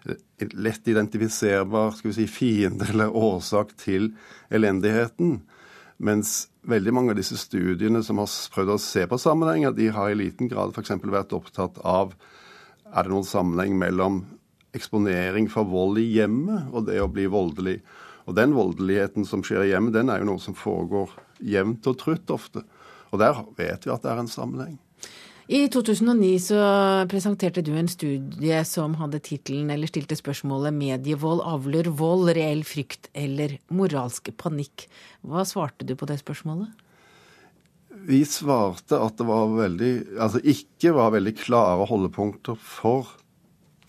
eh, 0.09 0.49
lett 0.55 0.87
identifiserbar 0.89 1.93
skal 1.97 2.11
vi 2.11 2.17
si, 2.21 2.27
fiende 2.31 2.89
eller 2.89 3.13
årsak 3.15 3.75
til 3.77 4.13
elendigheten. 4.49 5.39
Mens 5.99 6.47
veldig 6.63 6.93
mange 6.95 7.13
av 7.13 7.19
disse 7.19 7.35
studiene 7.39 8.01
som 8.05 8.21
har 8.21 8.31
prøvd 8.53 8.75
å 8.75 8.81
se 8.81 9.03
på 9.09 9.19
sammenhenger, 9.19 9.73
de 9.75 9.89
har 9.91 10.11
i 10.11 10.17
liten 10.17 10.47
grad 10.51 10.71
f.eks. 10.71 10.95
vært 11.03 11.35
opptatt 11.35 11.79
av 11.83 12.13
er 12.89 13.05
det 13.05 13.11
noen 13.11 13.27
sammenheng 13.27 13.75
mellom 13.77 14.21
eksponering 14.75 15.49
for 15.51 15.67
vold 15.67 15.99
i 16.01 16.07
hjemmet 16.15 16.71
og 16.71 16.87
det 16.87 17.01
å 17.03 17.09
bli 17.11 17.27
voldelig. 17.29 17.79
Og 18.29 18.35
den 18.37 18.53
voldeligheten 18.55 19.25
som 19.27 19.43
skjer 19.45 19.65
i 19.65 19.71
hjemmet, 19.73 19.95
den 19.97 20.11
er 20.13 20.21
jo 20.21 20.31
noe 20.31 20.41
som 20.41 20.57
foregår 20.57 21.11
jevnt 21.43 21.87
og 21.89 21.97
trutt 21.99 22.31
ofte. 22.33 22.63
Og 23.09 23.19
der 23.21 23.41
vet 23.57 23.85
vi 23.85 23.93
at 23.93 24.05
det 24.05 24.11
er 24.13 24.21
en 24.21 24.31
sammenheng. 24.31 24.77
I 25.49 25.63
2009 25.73 26.39
så 26.39 26.57
presenterte 27.09 27.63
du 27.65 27.71
en 27.73 27.87
studie 27.89 28.57
som 28.69 28.93
hadde 28.99 29.17
tittelen, 29.25 29.71
eller 29.73 29.89
stilte 29.89 30.13
spørsmålet 30.13 30.75
'Medievold 30.77 31.39
avler 31.41 31.87
vold, 31.89 32.29
reell 32.37 32.59
frykt 32.61 33.07
eller 33.17 33.55
moralsk 33.73 34.29
panikk'. 34.37 34.85
Hva 35.25 35.41
svarte 35.49 35.87
du 35.89 35.95
på 35.97 36.05
det 36.05 36.19
spørsmålet? 36.21 36.69
Vi 38.05 38.19
svarte 38.29 38.99
at 39.01 39.17
det 39.17 39.25
var 39.25 39.49
veldig, 39.55 40.19
altså 40.21 40.37
ikke 40.45 40.93
var 40.93 41.15
veldig 41.17 41.33
klare 41.41 41.87
holdepunkter 41.89 42.53
for, 42.53 43.09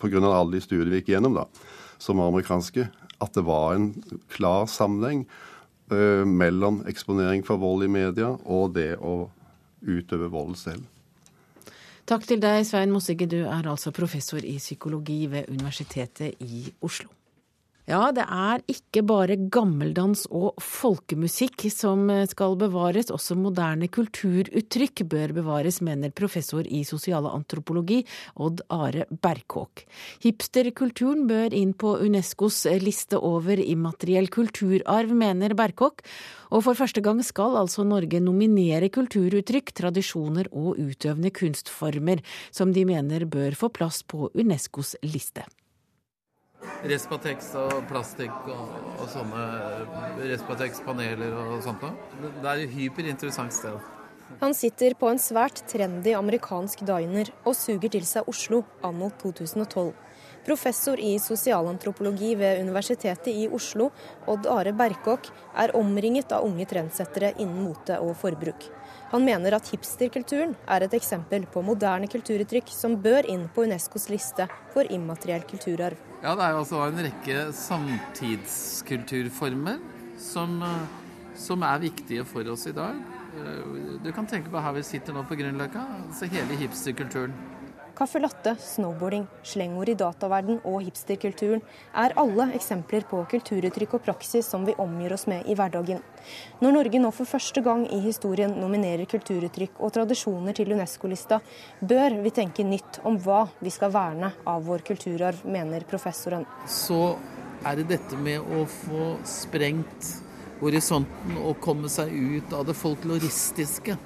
pga. 0.01 0.17
alle 0.17 0.57
de 0.57 0.61
studiene 0.65 0.89
vi 0.89 1.03
gikk 1.03 1.13
gjennom, 1.13 1.37
da, 1.37 1.45
som 2.01 2.17
var 2.17 2.33
amerikanske, 2.33 2.87
at 3.21 3.33
det 3.37 3.45
var 3.45 3.75
en 3.75 3.93
klar 4.33 4.65
sammenheng 4.65 5.27
uh, 5.93 6.25
mellom 6.25 6.81
eksponering 6.89 7.45
for 7.45 7.61
vold 7.61 7.85
i 7.85 7.93
media 8.01 8.33
og 8.49 8.73
det 8.73 8.97
å 8.97 9.29
utøve 9.85 10.25
vold 10.33 10.57
selv. 10.57 10.89
Takk 12.11 12.25
til 12.27 12.41
deg, 12.43 12.65
Svein 12.67 12.91
Mossige. 12.91 13.23
Du 13.23 13.37
er 13.47 13.67
altså 13.71 13.93
professor 13.95 14.43
i 14.43 14.57
psykologi 14.57 15.29
ved 15.31 15.47
Universitetet 15.47 16.33
i 16.43 16.65
Oslo. 16.83 17.07
Ja, 17.91 18.05
det 18.15 18.23
er 18.23 18.61
ikke 18.71 19.01
bare 19.03 19.35
gammeldans 19.51 20.21
og 20.31 20.61
folkemusikk 20.63 21.65
som 21.73 22.05
skal 22.31 22.55
bevares, 22.61 23.09
også 23.11 23.35
moderne 23.35 23.89
kulturuttrykk 23.91 25.03
bør 25.11 25.33
bevares, 25.35 25.81
mener 25.83 26.13
professor 26.15 26.63
i 26.63 26.85
sosialantropologi 26.87 27.99
Odd 28.39 28.63
Are 28.71 29.09
Berkåk. 29.11 29.83
Hipsterkulturen 30.23 31.27
bør 31.27 31.51
inn 31.57 31.75
på 31.75 31.97
Unescos 32.05 32.63
liste 32.79 33.19
over 33.19 33.59
immateriell 33.59 34.31
kulturarv, 34.31 35.11
mener 35.11 35.51
Berkåk, 35.59 36.05
og 36.55 36.63
for 36.63 36.79
første 36.79 37.03
gang 37.03 37.19
skal 37.27 37.59
altså 37.59 37.83
Norge 37.83 38.23
nominere 38.23 38.87
kulturuttrykk, 38.87 39.75
tradisjoner 39.83 40.47
og 40.55 40.79
utøvende 40.79 41.35
kunstformer 41.35 42.23
som 42.55 42.71
de 42.71 42.87
mener 42.87 43.27
bør 43.27 43.51
få 43.51 43.67
plass 43.75 44.05
på 44.07 44.31
Unescos 44.31 44.95
liste. 45.03 45.43
Respatex 46.85 47.53
og 47.61 47.73
plastikk 47.89 48.49
og, 48.49 48.75
og 49.01 49.07
sånne 49.09 49.45
Respatex-paneler 50.31 51.33
og 51.33 51.57
sånt 51.65 51.81
noe. 51.85 51.95
Det 52.41 52.47
er 52.47 52.63
et 52.65 52.75
hyperinteressant 52.75 53.53
sted. 53.55 53.79
Han 54.39 54.53
sitter 54.55 54.95
på 54.95 55.09
en 55.11 55.19
svært 55.19 55.59
trendy 55.67 56.13
amerikansk 56.15 56.85
diner 56.87 57.33
og 57.43 57.57
suger 57.57 57.91
til 57.91 58.05
seg 58.07 58.29
Oslo 58.31 58.63
anno 58.87 59.11
2012. 59.21 59.91
Professor 60.45 60.97
i 60.97 61.17
sosialantropologi 61.21 62.31
ved 62.39 62.63
Universitetet 62.63 63.29
i 63.29 63.47
Oslo, 63.53 63.91
Odd 64.31 64.47
Are 64.49 64.73
Berkåk, 64.73 65.29
er 65.53 65.75
omringet 65.77 66.33
av 66.33 66.47
unge 66.47 66.65
trendsettere 66.69 67.35
innen 67.37 67.61
mote 67.67 67.99
og 68.01 68.15
forbruk. 68.17 68.65
Han 69.11 69.25
mener 69.27 69.51
at 69.57 69.67
hipsterkulturen 69.67 70.53
er 70.71 70.85
et 70.85 70.93
eksempel 70.95 71.43
på 71.51 71.59
moderne 71.67 72.07
kulturuttrykk 72.11 72.69
som 72.71 72.93
bør 73.03 73.27
inn 73.31 73.49
på 73.51 73.63
Unescos 73.67 74.05
liste 74.07 74.47
for 74.71 74.83
immateriell 74.87 75.43
kulturarv. 75.49 75.97
Ja, 76.23 76.35
Det 76.35 76.43
er 76.45 76.51
jo 76.53 76.59
altså 76.61 76.77
en 76.85 77.03
rekke 77.03 77.51
samtidskulturformer 77.51 79.77
som, 80.17 80.63
eh, 80.63 80.85
som, 81.35 81.63
er 81.63 81.79
viktige 81.79 82.25
for 82.25 82.47
oss 82.47 82.67
i 82.67 82.71
dag. 82.71 82.95
Eh, 83.35 83.63
du 84.03 84.11
kan 84.13 84.27
tenke 84.27 84.49
på 84.49 84.61
her 84.61 84.73
vi 84.73 84.83
sitter 84.83 85.13
nå 85.13 85.23
på 85.23 85.35
Grünerløkka, 85.35 85.85
altså 86.07 86.25
hele 86.31 86.55
hipsterkulturen. 86.55 87.33
Caffè 87.95 88.19
latte, 88.19 88.55
snowboarding, 88.59 89.25
slengord 89.43 89.89
i 89.91 89.95
dataverden 89.99 90.61
og 90.67 90.79
hipsterkulturen 90.85 91.61
er 91.97 92.15
alle 92.19 92.47
eksempler 92.57 93.03
på 93.09 93.19
kulturuttrykk 93.33 93.97
og 93.97 94.05
praksis 94.05 94.47
som 94.47 94.65
vi 94.67 94.75
omgir 94.81 95.13
oss 95.15 95.27
med 95.29 95.45
i 95.49 95.55
hverdagen. 95.57 95.99
Når 96.61 96.75
Norge 96.77 97.01
nå 97.03 97.11
for 97.15 97.29
første 97.29 97.63
gang 97.65 97.83
i 97.91 97.99
historien 98.05 98.53
nominerer 98.57 99.09
kulturuttrykk 99.11 99.81
og 99.81 99.93
tradisjoner 99.97 100.55
til 100.57 100.73
Unesco-lista, 100.75 101.41
bør 101.81 102.17
vi 102.23 102.33
tenke 102.35 102.65
nytt 102.65 103.01
om 103.03 103.19
hva 103.21 103.43
vi 103.59 103.73
skal 103.73 103.93
verne 103.93 104.31
av 104.47 104.65
vår 104.65 104.85
kulturarv, 104.87 105.43
mener 105.45 105.85
professoren. 105.89 106.47
Så 106.67 107.15
er 107.65 107.77
det 107.77 107.89
dette 107.91 108.17
med 108.17 108.41
å 108.41 108.65
få 108.69 109.15
sprengt 109.27 110.13
horisonten 110.61 111.37
og 111.41 111.59
komme 111.61 111.89
seg 111.89 112.13
ut 112.13 112.53
av 112.53 112.65
det 112.69 112.77
folkloristiske. 112.77 113.97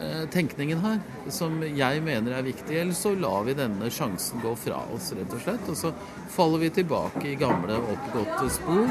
Eh, 0.00 0.28
tenkningen 0.32 0.78
her, 0.80 1.00
som 1.28 1.58
jeg 1.60 2.00
mener 2.00 2.32
er 2.32 2.44
viktig. 2.46 2.72
Ellers 2.72 3.02
så 3.04 3.12
lar 3.20 3.44
vi 3.44 3.52
denne 3.58 3.90
sjansen 3.92 4.40
gå 4.40 4.54
fra 4.56 4.78
oss, 4.94 5.10
rett 5.12 5.34
og 5.36 5.42
slett. 5.44 5.66
Og 5.68 5.76
så 5.76 5.90
faller 6.32 6.62
vi 6.62 6.70
tilbake 6.78 7.26
i 7.28 7.36
gamle, 7.36 7.76
oppgåtte 7.92 8.48
spor, 8.54 8.88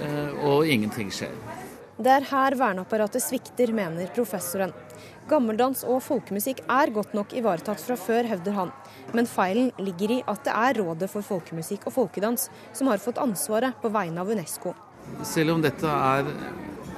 eh, 0.00 0.32
og 0.42 0.66
ingenting 0.66 1.12
skjer. 1.14 1.36
Det 1.98 2.10
er 2.10 2.26
her 2.32 2.56
verneapparatet 2.58 3.22
svikter, 3.22 3.70
mener 3.74 4.10
professoren. 4.14 4.74
Gammeldans 5.30 5.84
og 5.86 6.00
folkemusikk 6.02 6.64
er 6.66 6.90
godt 6.94 7.14
nok 7.14 7.34
ivaretatt 7.38 7.82
fra 7.84 7.94
før, 7.94 8.26
hevder 8.26 8.56
han. 8.56 8.72
Men 9.14 9.26
feilen 9.26 9.70
ligger 9.78 10.16
i 10.16 10.22
at 10.26 10.42
det 10.46 10.54
er 10.54 10.80
Rådet 10.82 11.10
for 11.12 11.22
folkemusikk 11.22 11.86
og 11.86 11.94
folkedans 11.94 12.48
som 12.72 12.90
har 12.90 12.98
fått 12.98 13.22
ansvaret 13.22 13.76
på 13.82 13.90
vegne 13.92 14.24
av 14.24 14.30
Unesco. 14.30 14.74
Selv 15.22 15.54
om 15.54 15.62
dette 15.62 15.86
er 15.86 16.26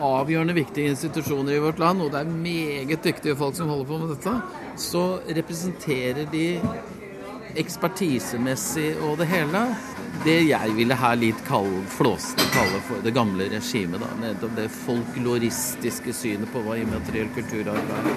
avgjørende 0.00 0.57
viktige 0.57 0.95
institusjoner 0.95 1.57
i 1.57 1.62
vårt 1.62 1.80
land, 1.83 2.02
og 2.04 2.12
det 2.12 2.23
er 2.23 2.33
meget 2.33 3.04
dyktige 3.04 3.37
folk 3.38 3.57
som 3.59 3.71
holder 3.73 3.88
på 3.88 4.00
med 4.00 4.12
dette, 4.14 4.35
så 4.80 5.04
representerer 5.28 6.26
de 6.33 6.47
ekspertisemessig 7.59 8.92
og 9.02 9.19
det 9.21 9.26
hele 9.30 9.62
det 10.25 10.37
jeg 10.50 10.75
ville 10.76 10.97
her 10.99 11.16
litt 11.19 11.40
flåsete 11.95 12.47
kalle 12.54 12.80
for 12.87 13.02
det 13.04 13.12
gamle 13.16 13.49
regimet. 13.50 14.04
Nettopp 14.21 14.57
det 14.59 14.69
folkloristiske 14.75 16.14
synet 16.16 16.50
på 16.52 16.62
hva 16.66 16.76
immateriell 16.80 17.30
kulturarv 17.35 17.95
er. 17.97 18.11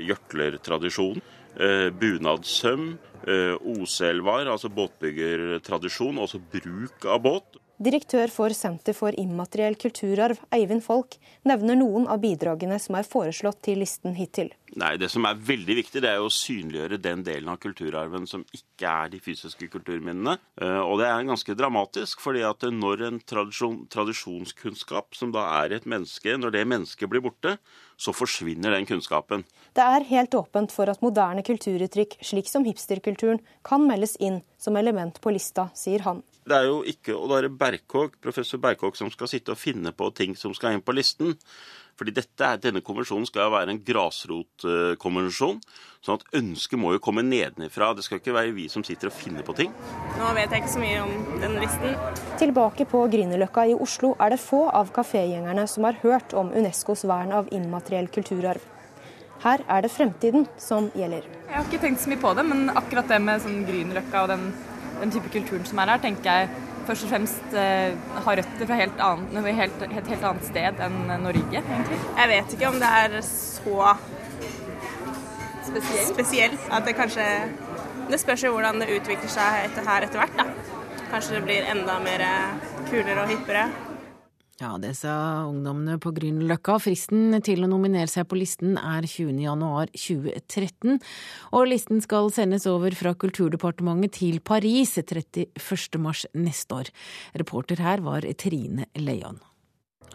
Gjørtlertradisjon, 0.00 1.20
eh, 1.56 1.88
bunadssøm, 1.90 2.98
eh, 3.26 3.54
oselvar, 3.62 4.46
altså 4.46 4.68
båtbyggertradisjon, 4.68 6.18
også 6.18 6.40
bruk 6.40 7.04
av 7.06 7.22
båt. 7.22 7.60
Direktør 7.80 8.28
for 8.28 8.52
Senter 8.52 8.92
for 8.92 9.16
immateriell 9.16 9.72
kulturarv, 9.80 10.36
Eivind 10.52 10.82
Folk, 10.84 11.14
nevner 11.48 11.78
noen 11.80 12.04
av 12.12 12.18
bidragene 12.20 12.76
som 12.76 12.98
er 12.98 13.06
foreslått 13.08 13.62
til 13.64 13.80
listen 13.80 14.12
hittil. 14.18 14.50
Nei, 14.76 14.98
Det 15.00 15.08
som 15.08 15.24
er 15.24 15.38
veldig 15.40 15.76
viktig, 15.78 16.02
det 16.04 16.10
er 16.10 16.20
å 16.20 16.28
synliggjøre 16.28 16.98
den 17.00 17.22
delen 17.24 17.48
av 17.48 17.56
kulturarven 17.56 18.26
som 18.28 18.44
ikke 18.52 18.84
er 18.84 19.08
de 19.08 19.20
fysiske 19.24 19.70
kulturminnene. 19.72 20.36
Eh, 20.60 20.80
og 20.84 21.00
det 21.00 21.08
er 21.08 21.24
ganske 21.24 21.56
dramatisk, 21.56 22.20
fordi 22.20 22.44
at 22.44 22.68
når 22.68 23.06
en 23.08 23.20
tradisjon, 23.24 23.86
tradisjonskunnskap, 23.88 25.16
som 25.16 25.32
da 25.32 25.46
er 25.64 25.72
et 25.78 25.88
menneske, 25.88 26.36
når 26.36 26.52
det 26.52 26.66
mennesket 26.68 27.08
blir 27.08 27.24
borte, 27.24 27.56
så 27.96 28.12
forsvinner 28.12 28.76
den 28.76 28.84
kunnskapen. 28.84 29.46
Det 29.72 29.86
er 29.86 30.04
helt 30.12 30.36
åpent 30.36 30.72
for 30.72 30.92
at 30.92 31.00
moderne 31.00 31.40
kulturuttrykk, 31.48 32.20
slik 32.20 32.52
som 32.52 32.68
hipsterkulturen, 32.68 33.40
kan 33.64 33.88
meldes 33.88 34.18
inn 34.20 34.42
som 34.60 34.76
element 34.76 35.16
på 35.24 35.32
lista, 35.32 35.70
sier 35.72 36.04
han. 36.04 36.20
Det 36.46 36.56
er 36.56 36.66
jo 36.70 36.80
ikke 36.88 37.14
å 37.14 37.28
være 37.28 37.50
Berkåk, 37.52 38.16
professor 38.22 38.60
Berkåk 38.62 38.96
som 38.96 39.10
skal 39.12 39.28
sitte 39.28 39.52
og 39.52 39.60
finne 39.60 39.92
på 39.92 40.08
ting 40.16 40.32
som 40.38 40.54
skal 40.56 40.76
inn 40.76 40.84
på 40.84 40.94
listen. 40.96 41.36
Fordi 42.00 42.14
dette, 42.16 42.48
denne 42.64 42.80
konvensjonen 42.80 43.26
skal 43.28 43.50
være 43.52 43.74
en 43.74 43.82
grasrotkonvensjon. 43.84 45.58
sånn 46.00 46.16
at 46.16 46.38
ønsket 46.38 46.80
må 46.80 46.94
jo 46.94 47.02
komme 47.04 47.20
nedenifra. 47.26 47.90
Det 47.92 48.06
skal 48.06 48.22
ikke 48.22 48.32
være 48.32 48.54
vi 48.56 48.68
som 48.72 48.84
sitter 48.86 49.10
og 49.10 49.16
finner 49.18 49.44
på 49.44 49.52
ting. 49.58 49.74
Nå 50.16 50.30
vet 50.38 50.48
jeg 50.48 50.64
ikke 50.64 50.72
så 50.72 50.80
mye 50.80 51.02
om 51.04 51.12
denne 51.42 51.60
listen. 51.60 52.16
Tilbake 52.40 52.88
på 52.88 53.04
Grünerløkka 53.12 53.66
i 53.68 53.76
Oslo 53.76 54.14
er 54.16 54.32
det 54.32 54.40
få 54.40 54.62
av 54.72 54.94
kafégjengerne 54.96 55.66
som 55.68 55.84
har 55.84 56.00
hørt 56.00 56.32
om 56.32 56.54
Unescos 56.56 57.04
vern 57.04 57.36
av 57.36 57.52
immateriell 57.52 58.08
kulturarv. 58.08 58.64
Her 59.44 59.60
er 59.68 59.84
det 59.84 59.92
fremtiden 59.92 60.48
som 60.60 60.88
gjelder. 60.96 61.28
Jeg 61.48 61.56
har 61.56 61.68
ikke 61.68 61.84
tenkt 61.84 62.00
så 62.00 62.10
mye 62.12 62.20
på 62.20 62.32
det, 62.36 62.48
men 62.48 62.72
akkurat 62.72 63.12
det 63.12 63.20
med 63.24 63.44
sånn 63.44 63.62
Grünerløkka 63.68 64.24
og 64.24 64.32
den 64.32 64.50
den 65.00 65.14
type 65.14 65.32
kulturen 65.32 65.66
som 65.68 65.80
er 65.82 65.94
her, 65.94 66.02
tenker 66.02 66.30
jeg 66.30 66.66
først 66.88 67.06
og 67.06 67.12
fremst 67.12 67.56
eh, 67.58 67.96
har 68.24 68.40
røtter 68.40 68.66
fra 68.68 68.78
helt 68.80 69.02
annet, 69.04 69.50
helt, 69.58 69.82
et 69.86 70.10
helt 70.12 70.24
annet 70.30 70.46
sted 70.48 70.80
enn 70.86 70.98
Norge, 71.22 71.60
egentlig. 71.60 72.00
Jeg 72.16 72.32
vet 72.32 72.56
ikke 72.56 72.70
om 72.70 72.80
det 72.82 72.92
er 73.02 73.18
så 73.26 73.94
spesielt, 75.70 76.08
spesielt 76.14 76.70
at 76.72 76.86
det 76.88 76.96
kanskje 76.98 77.26
Det 78.10 78.18
spørs 78.18 78.42
jo 78.42 78.50
hvordan 78.50 78.80
det 78.82 78.88
utvikler 78.90 79.30
seg 79.30 79.68
etter 79.68 79.84
her 79.86 80.02
etter 80.02 80.18
hvert, 80.18 80.32
da. 80.34 81.04
Kanskje 81.12 81.36
det 81.36 81.44
blir 81.44 81.68
enda 81.70 82.00
mer 82.02 82.24
kulere 82.88 83.22
og 83.22 83.30
hippere. 83.30 83.68
Ja, 84.60 84.74
det 84.76 84.90
sa 84.98 85.46
ungdommene 85.48 85.94
på 86.04 86.10
Grünerløkka. 86.12 86.74
Fristen 86.84 87.32
til 87.46 87.64
å 87.64 87.70
nominere 87.70 88.10
seg 88.12 88.26
på 88.28 88.36
listen 88.36 88.76
er 88.76 89.08
20.1.2013, 89.08 90.98
og 91.56 91.68
listen 91.70 92.04
skal 92.04 92.28
sendes 92.34 92.68
over 92.68 92.92
fra 92.92 93.14
Kulturdepartementet 93.16 94.18
til 94.20 94.42
Paris 94.44 94.98
31.3 95.00 96.34
neste 96.44 96.82
år. 96.82 96.92
Reporter 97.40 97.80
her 97.80 98.04
var 98.04 98.28
Trine 98.36 98.90
Leion. 99.00 99.40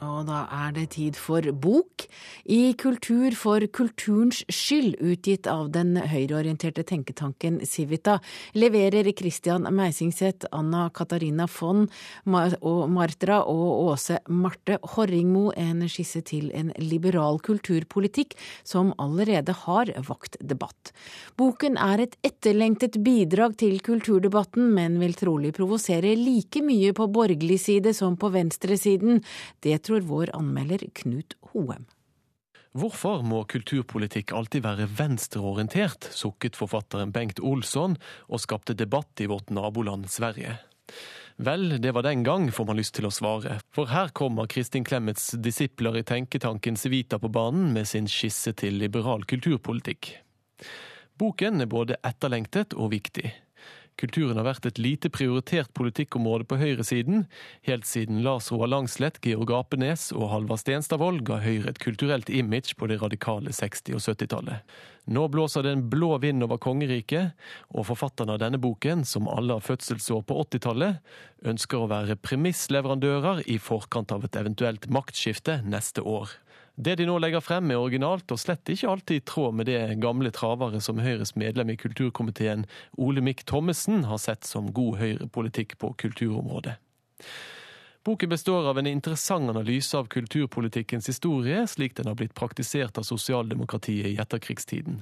Og 0.03 0.25
da 0.27 0.41
er 0.51 0.73
det 0.75 0.89
tid 0.95 1.15
for 1.15 1.45
bok. 1.55 2.03
I 2.51 2.73
Kultur 2.75 3.31
for 3.37 3.63
kulturens 3.71 4.41
skyld, 4.51 4.97
utgitt 4.99 5.47
av 5.47 5.69
den 5.71 5.95
høyreorienterte 5.95 6.83
tenketanken 6.87 7.61
Civita, 7.65 8.17
leverer 8.57 9.07
Christian 9.15 9.69
Meisingseth, 9.71 10.49
Anna 10.51 10.89
Katarina 10.93 11.47
Fonn 11.47 11.85
og 12.27 12.81
Martra 12.91 13.39
og 13.47 13.93
Åse 13.93 14.19
Marte 14.27 14.79
Horringmo 14.95 15.53
en 15.55 15.85
skisse 15.87 16.21
til 16.27 16.51
en 16.51 16.73
liberal 16.81 17.39
kulturpolitikk 17.39 18.35
som 18.67 18.91
allerede 18.99 19.55
har 19.63 19.93
vakt 20.09 20.35
debatt. 20.43 20.91
Boken 21.39 21.79
er 21.79 22.03
et 22.03 22.19
etterlengtet 22.25 22.99
bidrag 23.05 23.55
til 23.63 23.79
kulturdebatten, 23.85 24.73
men 24.75 24.99
vil 24.99 25.15
trolig 25.15 25.53
provosere 25.55 26.17
like 26.19 26.59
mye 26.65 26.91
på 26.95 27.07
borgerlig 27.07 27.61
side 27.63 27.95
som 27.95 28.19
på 28.19 28.33
venstresiden. 28.35 29.23
Det 29.63 29.84
tror 29.85 30.07
vår 30.09 30.33
anmelder 30.35 30.83
Knut 30.97 31.37
Hoem. 31.51 31.85
Hvorfor 32.75 33.21
må 33.23 33.45
kulturpolitikk 33.47 34.33
alltid 34.35 34.65
være 34.65 34.89
venstreorientert, 34.97 36.09
sukket 36.11 36.57
forfatteren 36.59 37.13
Bengt 37.15 37.39
Olsson, 37.39 37.95
og 38.27 38.41
skapte 38.43 38.75
debatt 38.75 39.21
i 39.23 39.29
vårt 39.31 39.53
naboland 39.53 40.09
Sverige. 40.11 40.57
Vel, 41.37 41.81
det 41.83 41.93
var 41.95 42.03
den 42.03 42.23
gang, 42.23 42.49
får 42.51 42.67
man 42.67 42.79
lyst 42.79 42.97
til 42.97 43.07
å 43.07 43.13
svare, 43.15 43.61
for 43.75 43.91
her 43.91 44.11
kommer 44.15 44.47
Kristin 44.51 44.83
Clemets 44.87 45.33
disipler 45.39 45.99
i 45.99 46.03
tenketanken 46.07 46.75
Civita 46.79 47.19
på 47.19 47.31
banen 47.31 47.71
med 47.75 47.87
sin 47.87 48.07
skisse 48.11 48.51
til 48.59 48.79
liberal 48.79 49.23
kulturpolitikk. 49.27 50.11
Boken 51.15 51.63
er 51.63 51.71
både 51.71 51.99
etterlengtet 52.03 52.75
og 52.75 52.91
viktig. 52.91 53.31
Kulturen 53.95 54.35
har 54.35 54.43
vært 54.43 54.65
et 54.67 54.79
lite 54.81 55.07
prioritert 55.07 55.69
politikkområde 55.77 56.43
på 56.49 56.57
høyresiden, 56.59 57.21
helt 57.63 57.87
siden 57.87 58.19
Lars 58.25 58.49
Roar 58.51 58.67
Langslett, 58.73 59.21
Georg 59.23 59.53
Apenes 59.55 60.09
og 60.11 60.27
Halvard 60.33 60.59
Stenstadvold 60.59 61.21
ga 61.29 61.37
Høyre 61.39 61.71
et 61.71 61.79
kulturelt 61.79 62.27
image 62.27 62.75
på 62.75 62.89
det 62.91 62.99
radikale 62.99 63.55
60- 63.55 63.95
og 63.95 64.03
70-tallet. 64.03 64.75
Nå 65.15 65.23
blåser 65.31 65.63
det 65.63 65.71
en 65.77 65.85
blå 65.87 66.17
vind 66.19 66.43
over 66.43 66.59
kongeriket, 66.59 67.37
og 67.71 67.87
forfatterne 67.87 68.35
av 68.35 68.41
denne 68.43 68.59
boken, 68.59 69.05
som 69.07 69.29
alle 69.31 69.55
har 69.55 69.63
fødselsår 69.63 70.25
på 70.27 70.41
80-tallet, 70.43 70.99
ønsker 71.47 71.79
å 71.79 71.91
være 71.91 72.19
premissleverandører 72.19 73.45
i 73.47 73.59
forkant 73.63 74.11
av 74.11 74.27
et 74.27 74.35
eventuelt 74.41 74.89
maktskifte 74.91 75.61
neste 75.63 76.03
år. 76.03 76.35
Det 76.75 76.97
de 76.99 77.05
nå 77.07 77.15
legger 77.23 77.39
frem 77.39 77.69
er 77.71 77.79
originalt 77.79 78.31
og 78.35 78.39
slett 78.41 78.67
ikke 78.67 78.89
alltid 78.91 79.21
i 79.21 79.25
tråd 79.31 79.55
med 79.55 79.69
det 79.69 79.79
gamle 80.03 80.31
travere 80.35 80.81
som 80.83 80.99
Høyres 80.99 81.31
medlem 81.39 81.71
i 81.71 81.77
kulturkomiteen 81.79 82.65
Olemic 82.99 83.45
Thommessen 83.47 84.03
har 84.09 84.19
sett 84.19 84.43
som 84.43 84.73
god 84.75 84.97
høyrepolitikk 84.99 85.77
på 85.79 85.93
kulturområdet. 86.03 86.75
Boken 88.05 88.29
består 88.29 88.67
av 88.69 88.77
en 88.77 88.89
interessant 88.91 89.49
analyse 89.49 89.95
av 89.97 90.09
kulturpolitikkens 90.11 91.07
historie, 91.09 91.63
slik 91.67 91.95
den 91.97 92.11
har 92.11 92.17
blitt 92.19 92.35
praktisert 92.37 92.99
av 92.99 93.07
sosialdemokratiet 93.07 94.11
i 94.11 94.17
etterkrigstiden. 94.21 94.99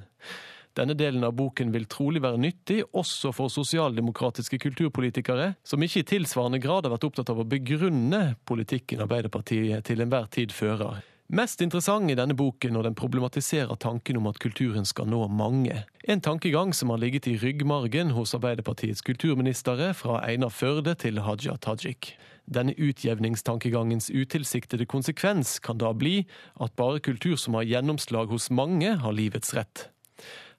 Denne 0.78 0.94
delen 0.98 1.26
av 1.26 1.34
boken 1.36 1.74
vil 1.74 1.84
trolig 1.90 2.22
være 2.24 2.40
nyttig 2.40 2.80
også 2.96 3.34
for 3.34 3.52
sosialdemokratiske 3.52 4.58
kulturpolitikere, 4.62 5.52
som 5.62 5.82
ikke 5.82 6.00
i 6.00 6.08
tilsvarende 6.14 6.62
grad 6.62 6.86
har 6.86 6.94
vært 6.94 7.06
opptatt 7.10 7.34
av 7.34 7.42
å 7.42 7.48
begrunne 7.50 8.22
politikken 8.46 9.04
Arbeiderpartiet 9.04 9.84
til 9.90 10.02
enhver 10.06 10.30
tid 10.34 10.54
fører. 10.54 11.02
Mest 11.34 11.58
interessant 11.64 12.06
i 12.10 12.14
denne 12.14 12.34
boken 12.38 12.76
når 12.76 12.84
den 12.86 12.94
problematiserer 12.94 13.74
tanken 13.82 14.20
om 14.20 14.28
at 14.30 14.36
kulturen 14.38 14.84
skal 14.86 15.08
nå 15.10 15.24
mange. 15.34 15.80
En 16.06 16.20
tankegang 16.22 16.70
som 16.70 16.92
har 16.92 17.00
ligget 17.02 17.26
i 17.26 17.34
ryggmargen 17.42 18.12
hos 18.14 18.36
Arbeiderpartiets 18.38 19.02
kulturministre, 19.02 19.88
fra 19.98 20.20
Einar 20.28 20.54
Førde 20.54 20.94
til 20.94 21.18
Haja 21.26 21.56
Tajik. 21.58 22.12
Denne 22.46 22.76
utjevningstankegangens 22.78 24.12
utilsiktede 24.14 24.86
konsekvens 24.86 25.56
kan 25.58 25.82
da 25.82 25.90
bli 25.90 26.20
at 26.62 26.78
bare 26.78 27.02
kultur 27.02 27.34
som 27.34 27.58
har 27.58 27.66
gjennomslag 27.66 28.30
hos 28.30 28.46
mange, 28.54 28.94
har 29.02 29.18
livets 29.18 29.56
rett. 29.58 29.88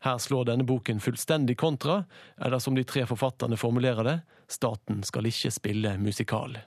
Her 0.04 0.20
slår 0.20 0.52
denne 0.52 0.68
boken 0.68 1.00
fullstendig 1.00 1.56
kontra, 1.56 2.02
eller 2.36 2.60
som 2.60 2.76
de 2.76 2.84
tre 2.84 3.08
forfatterne 3.08 3.56
formulerer 3.56 4.12
det, 4.12 4.22
staten 4.52 5.06
skal 5.08 5.32
ikke 5.32 5.56
spille 5.56 5.96
musikal. 6.04 6.60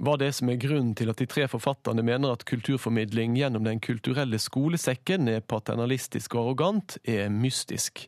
Hva 0.00 0.16
det 0.18 0.30
som 0.34 0.48
er 0.48 0.60
grunnen 0.60 0.94
til 0.98 1.12
at 1.12 1.20
de 1.20 1.26
tre 1.30 1.44
forfatterne 1.50 2.04
mener 2.06 2.32
at 2.32 2.46
kulturformidling 2.48 3.36
gjennom 3.38 3.66
Den 3.66 3.80
kulturelle 3.82 4.40
skolesekken 4.40 5.28
er 5.28 5.44
paternalistisk 5.44 6.34
og 6.34 6.46
arrogant, 6.46 6.96
er 7.04 7.28
mystisk. 7.28 8.06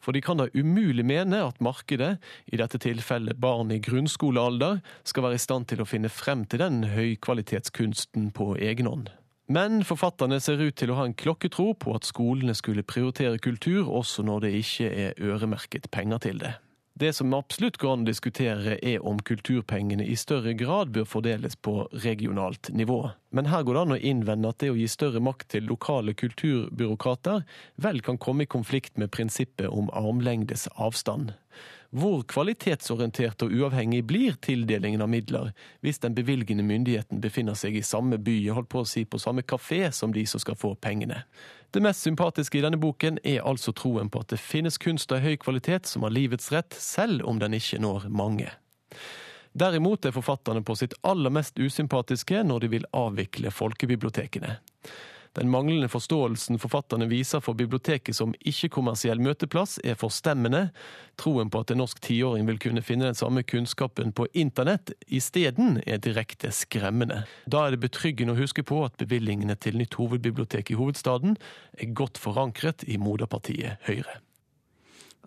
For 0.00 0.16
de 0.16 0.22
kan 0.24 0.40
da 0.40 0.48
umulig 0.56 1.04
mene 1.04 1.42
at 1.44 1.60
markedet, 1.60 2.14
i 2.48 2.56
dette 2.56 2.80
tilfellet 2.80 3.36
barn 3.40 3.70
i 3.70 3.82
grunnskolealder, 3.84 4.80
skal 5.04 5.26
være 5.26 5.36
i 5.36 5.44
stand 5.44 5.68
til 5.68 5.82
å 5.84 5.88
finne 5.88 6.08
frem 6.08 6.46
til 6.48 6.62
den 6.64 6.86
høykvalitetskunsten 6.88 8.30
på 8.36 8.54
egen 8.56 8.88
hånd. 8.88 9.12
Men 9.50 9.82
forfatterne 9.84 10.38
ser 10.40 10.62
ut 10.62 10.76
til 10.78 10.92
å 10.92 10.96
ha 11.00 11.04
en 11.08 11.16
klokketro 11.18 11.72
på 11.74 11.94
at 11.98 12.06
skolene 12.06 12.54
skulle 12.54 12.86
prioritere 12.86 13.40
kultur 13.42 13.90
også 13.90 14.22
når 14.24 14.46
det 14.46 14.52
ikke 14.60 14.90
er 15.04 15.16
øremerket 15.18 15.90
penger 15.90 16.22
til 16.22 16.42
det. 16.44 16.54
Det 17.00 17.12
som 17.12 17.32
absolutt 17.32 17.78
går 17.80 17.94
an 17.94 18.02
å 18.04 18.08
diskutere, 18.10 18.74
er 18.84 19.04
om 19.08 19.16
kulturpengene 19.24 20.04
i 20.04 20.18
større 20.20 20.52
grad 20.52 20.90
bør 20.92 21.06
fordeles 21.08 21.54
på 21.56 21.86
regionalt 22.02 22.68
nivå. 22.76 22.98
Men 23.32 23.48
her 23.48 23.64
går 23.64 23.78
det 23.78 23.84
an 23.86 23.94
å 23.94 24.00
innvende 24.10 24.50
at 24.52 24.58
det 24.60 24.68
å 24.68 24.76
gi 24.76 24.84
større 24.92 25.22
makt 25.24 25.48
til 25.54 25.64
lokale 25.70 26.12
kulturbyråkrater 26.12 27.46
vel 27.80 28.02
kan 28.04 28.20
komme 28.20 28.44
i 28.44 28.50
konflikt 28.52 29.00
med 29.00 29.08
prinsippet 29.16 29.72
om 29.72 29.88
armlengdes 29.96 30.66
avstand. 30.76 31.32
Hvor 31.90 32.20
kvalitetsorientert 32.30 33.42
og 33.42 33.50
uavhengig 33.50 34.04
blir 34.06 34.36
tildelingen 34.38 35.02
av 35.02 35.08
midler 35.10 35.48
hvis 35.82 35.98
den 35.98 36.14
bevilgende 36.14 36.62
myndigheten 36.62 37.18
befinner 37.22 37.58
seg 37.58 37.74
i 37.74 37.82
samme 37.82 38.20
by, 38.22 38.36
holdt 38.54 38.70
på 38.70 38.84
å 38.84 38.86
si 38.86 39.02
på 39.02 39.18
samme 39.18 39.42
kafé 39.42 39.88
som 39.90 40.14
de 40.14 40.22
som 40.30 40.42
skal 40.42 40.58
få 40.58 40.76
pengene? 40.78 41.24
Det 41.74 41.82
mest 41.82 42.06
sympatiske 42.06 42.58
i 42.58 42.62
denne 42.62 42.78
boken 42.78 43.18
er 43.26 43.42
altså 43.42 43.74
troen 43.74 44.10
på 44.10 44.22
at 44.22 44.30
det 44.30 44.38
finnes 44.38 44.78
kunst 44.78 45.10
av 45.10 45.24
høy 45.26 45.34
kvalitet 45.42 45.90
som 45.90 46.06
har 46.06 46.14
livets 46.14 46.52
rett, 46.54 46.74
selv 46.78 47.26
om 47.26 47.42
den 47.42 47.58
ikke 47.58 47.82
når 47.82 48.06
mange. 48.10 48.50
Derimot 49.50 50.06
er 50.06 50.14
forfatterne 50.14 50.62
på 50.62 50.76
sitt 50.78 50.94
aller 51.02 51.34
mest 51.34 51.58
usympatiske 51.58 52.44
når 52.46 52.66
de 52.66 52.74
vil 52.76 52.86
avvikle 52.94 53.50
folkebibliotekene. 53.50 54.60
Den 55.38 55.50
manglende 55.50 55.86
forståelsen 55.88 56.58
forfatterne 56.58 57.06
viser 57.06 57.42
for 57.44 57.54
biblioteket 57.54 58.16
som 58.18 58.32
ikke-kommersiell 58.40 59.20
møteplass, 59.22 59.76
er 59.86 59.94
forstemmende. 59.98 60.64
Troen 61.22 61.52
på 61.52 61.60
at 61.62 61.70
en 61.70 61.78
norsk 61.78 62.00
tiåring 62.02 62.48
vil 62.48 62.58
kunne 62.58 62.82
finne 62.82 63.06
den 63.06 63.18
samme 63.18 63.44
kunnskapen 63.46 64.10
på 64.10 64.26
internett 64.34 64.90
isteden, 65.06 65.78
er 65.86 66.02
direkte 66.02 66.50
skremmende. 66.50 67.22
Da 67.46 67.62
er 67.66 67.76
det 67.76 67.84
betryggende 67.86 68.34
å 68.34 68.40
huske 68.40 68.66
på 68.66 68.82
at 68.88 68.98
bevilgningene 68.98 69.54
til 69.54 69.78
nytt 69.78 69.94
hovedbibliotek 70.00 70.74
i 70.74 70.80
hovedstaden 70.80 71.38
er 71.78 71.94
godt 71.94 72.18
forankret 72.18 72.82
i 72.90 72.98
moderpartiet 72.98 73.78
Høyre. 73.86 74.18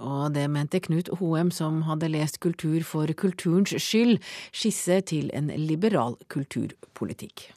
Og 0.03 0.33
det 0.35 0.49
mente 0.51 0.81
Knut 0.83 1.13
Hoem, 1.21 1.51
som 1.53 1.83
hadde 1.87 2.11
lest 2.11 2.41
Kultur 2.43 2.83
for 2.83 3.07
kulturens 3.15 3.75
skyld, 3.77 4.17
skisse 4.51 4.99
til 5.07 5.29
en 5.37 5.53
liberal 5.53 6.17
kulturpolitikk. 6.33 7.53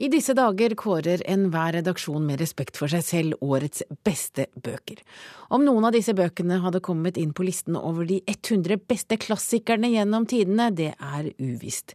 I 0.00 0.08
disse 0.08 0.32
dager 0.32 0.72
kårer 0.80 1.20
enhver 1.28 1.74
redaksjon 1.76 2.24
med 2.24 2.40
respekt 2.40 2.78
for 2.80 2.88
seg 2.88 3.02
selv 3.04 3.42
årets 3.44 3.82
beste 4.06 4.46
bøker. 4.56 5.02
Om 5.52 5.66
noen 5.66 5.84
av 5.84 5.92
disse 5.92 6.14
bøkene 6.16 6.56
hadde 6.62 6.80
kommet 6.80 7.20
inn 7.20 7.34
på 7.36 7.44
listen 7.44 7.76
over 7.76 8.08
de 8.08 8.22
100 8.24 8.80
beste 8.88 9.18
klassikerne 9.20 9.90
gjennom 9.92 10.24
tidene, 10.30 10.70
det 10.72 10.94
er 10.96 11.28
uvisst. 11.36 11.92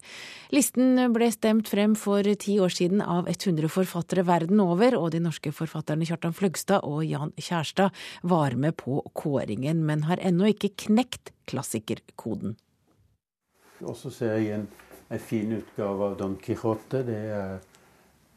Listen 0.54 1.02
ble 1.18 1.32
stemt 1.34 1.74
frem 1.74 1.98
for 1.98 2.22
ti 2.46 2.60
år 2.62 2.78
siden 2.78 3.02
av 3.02 3.26
100 3.34 3.74
forfattere 3.74 4.28
verden 4.30 4.62
over, 4.62 5.00
og 5.02 5.10
de 5.18 5.26
norske 5.26 5.50
forfatterne 5.50 6.06
Kjartan 6.06 6.38
Fløgstad 6.38 6.86
og 6.86 7.02
Jan 7.10 7.34
Kjærstad 7.42 7.90
var 8.22 8.54
med 8.54 8.78
på 8.86 9.02
kåringen, 9.18 9.82
men 9.82 10.06
har 10.06 10.22
ennå 10.22 10.54
ikke 10.54 10.76
knekt 10.86 11.34
klassikerkoden. 11.50 12.54
Og 13.82 13.98
så 13.98 14.14
ser 14.14 14.38
jeg 14.38 14.60
en, 14.60 14.74
en 15.10 15.30
fin 15.32 15.58
utgave 15.58 16.12
av 16.12 16.20
Don 16.22 16.38
Quijote. 16.38 17.02
Det 17.02 17.24
er 17.34 17.64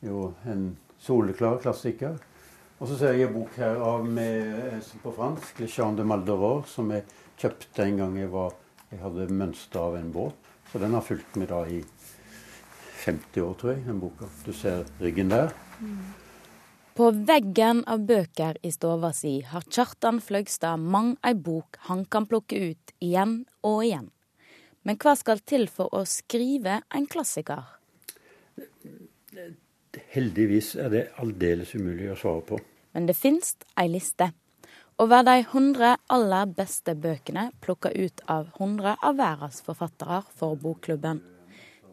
jo 0.05 0.33
en 0.47 0.77
soleklar 0.99 1.59
klassiker. 1.63 2.19
Og 2.79 2.87
så 2.89 2.99
ser 2.99 3.17
jeg 3.17 3.29
en 3.29 3.35
bok 3.35 3.57
her 3.59 3.81
av 3.83 4.05
med, 4.07 4.53
eh, 4.75 4.93
på 5.03 5.13
fransk, 5.13 5.59
'Le 5.59 5.67
Chant 5.67 5.97
de 5.97 6.05
Malderor', 6.05 6.67
som 6.67 6.91
jeg 6.91 7.05
kjøpte 7.39 7.83
en 7.83 7.97
gang 7.97 8.17
jeg, 8.17 8.31
var, 8.31 8.55
jeg 8.91 9.01
hadde 9.01 9.33
mønster 9.33 9.81
av 9.81 9.97
en 9.97 10.13
båt. 10.13 10.35
Så 10.73 10.79
den 10.79 10.95
har 10.95 11.01
fulgt 11.01 11.37
meg 11.37 11.49
da 11.49 11.65
i 11.67 11.83
50 13.05 13.43
år, 13.43 13.55
tror 13.55 13.73
jeg, 13.73 13.85
den 13.87 14.01
boka. 14.01 14.29
Du 14.45 14.53
ser 14.53 14.85
ryggen 15.01 15.31
der. 15.31 15.53
På 16.99 17.11
veggen 17.15 17.85
av 17.87 18.01
bøker 18.07 18.57
i 18.63 18.71
stova 18.75 19.13
si 19.15 19.41
har 19.47 19.63
Kjartan 19.63 20.19
Fløgstad 20.21 20.81
mang 20.83 21.17
ei 21.23 21.35
bok 21.35 21.79
han 21.87 22.05
kan 22.05 22.27
plukke 22.27 22.59
ut 22.73 22.93
igjen 22.99 23.45
og 23.63 23.85
igjen. 23.85 24.11
Men 24.83 24.99
hva 24.99 25.15
skal 25.17 25.39
til 25.47 25.69
for 25.69 25.95
å 25.95 26.03
skrive 26.11 26.81
en 26.91 27.07
klassiker? 27.07 27.63
Heldigvis 30.13 30.75
er 30.77 30.93
det 30.93 31.07
aldeles 31.23 31.75
umulig 31.75 32.11
å 32.13 32.19
svare 32.19 32.45
på. 32.45 32.59
Men 32.93 33.09
det 33.09 33.17
fins 33.17 33.55
ei 33.79 33.89
liste. 33.89 34.31
Over 34.99 35.23
de 35.23 35.37
100 35.45 35.97
aller 36.11 36.55
beste 36.59 36.97
bøkene 36.99 37.51
plukka 37.63 37.93
ut 37.95 38.21
av 38.27 38.49
100 38.59 38.97
av 39.07 39.19
verdens 39.21 39.61
forfattere 39.63 40.25
for 40.35 40.59
Bokklubben. 40.59 41.21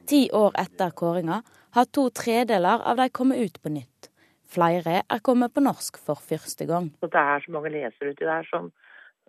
Ti 0.09 0.29
år 0.33 0.57
etter 0.57 0.89
kåringa 0.89 1.41
har 1.77 1.85
to 1.93 2.07
tredeler 2.09 2.81
av 2.81 2.97
de 2.97 3.09
kommet 3.09 3.37
ut 3.37 3.61
på 3.61 3.69
nytt. 3.69 4.09
Flere 4.55 5.01
er 5.01 5.21
kommet 5.25 5.53
på 5.53 5.61
norsk 5.61 5.97
for 6.01 6.17
første 6.17 6.65
gang. 6.65 6.91
Det 7.01 7.13
er 7.13 7.45
så 7.45 7.53
mange 7.53 7.73
lesere 7.73 8.13
uti 8.13 8.25
der 8.25 8.45
som, 8.49 8.71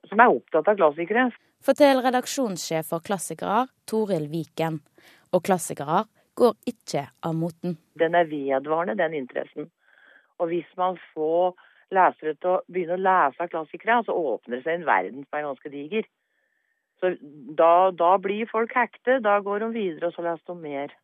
som 0.08 0.20
er 0.24 0.32
opptatt 0.32 0.68
av 0.72 0.80
klassikere. 0.80 1.30
Forteller 1.64 2.04
redaksjonssjef 2.06 2.92
for 2.92 3.04
Klassikere, 3.04 3.66
Toril 3.88 4.28
Viken. 4.30 4.78
Og 5.34 5.42
klassikere 5.44 6.04
går 6.36 6.54
ikke 6.68 7.06
av 7.24 7.34
moten. 7.36 7.76
Den 7.98 8.16
er 8.18 8.28
vedvarende, 8.30 8.96
den 8.98 9.16
interessen. 9.16 9.70
Og 10.40 10.50
hvis 10.52 10.68
man 10.76 10.98
får 11.14 11.56
lesere 11.94 12.34
til 12.36 12.52
å 12.56 12.60
begynne 12.68 12.98
å 12.98 13.04
lese 13.06 13.42
av 13.42 13.50
klassikere, 13.52 14.02
så 14.04 14.16
åpner 14.16 14.58
det 14.58 14.66
seg 14.66 14.80
en 14.80 14.88
verden 14.88 15.24
som 15.24 15.38
er 15.38 15.46
ganske 15.46 15.72
diger. 15.72 16.08
Så 17.00 17.12
da, 17.58 17.90
da 17.92 18.12
blir 18.22 18.48
folk 18.50 18.74
hekte. 18.76 19.18
Da 19.24 19.38
går 19.44 19.64
de 19.64 19.72
videre, 19.74 20.10
og 20.10 20.16
så 20.16 20.24
leser 20.26 20.52
de 20.52 20.58
mer. 20.60 20.94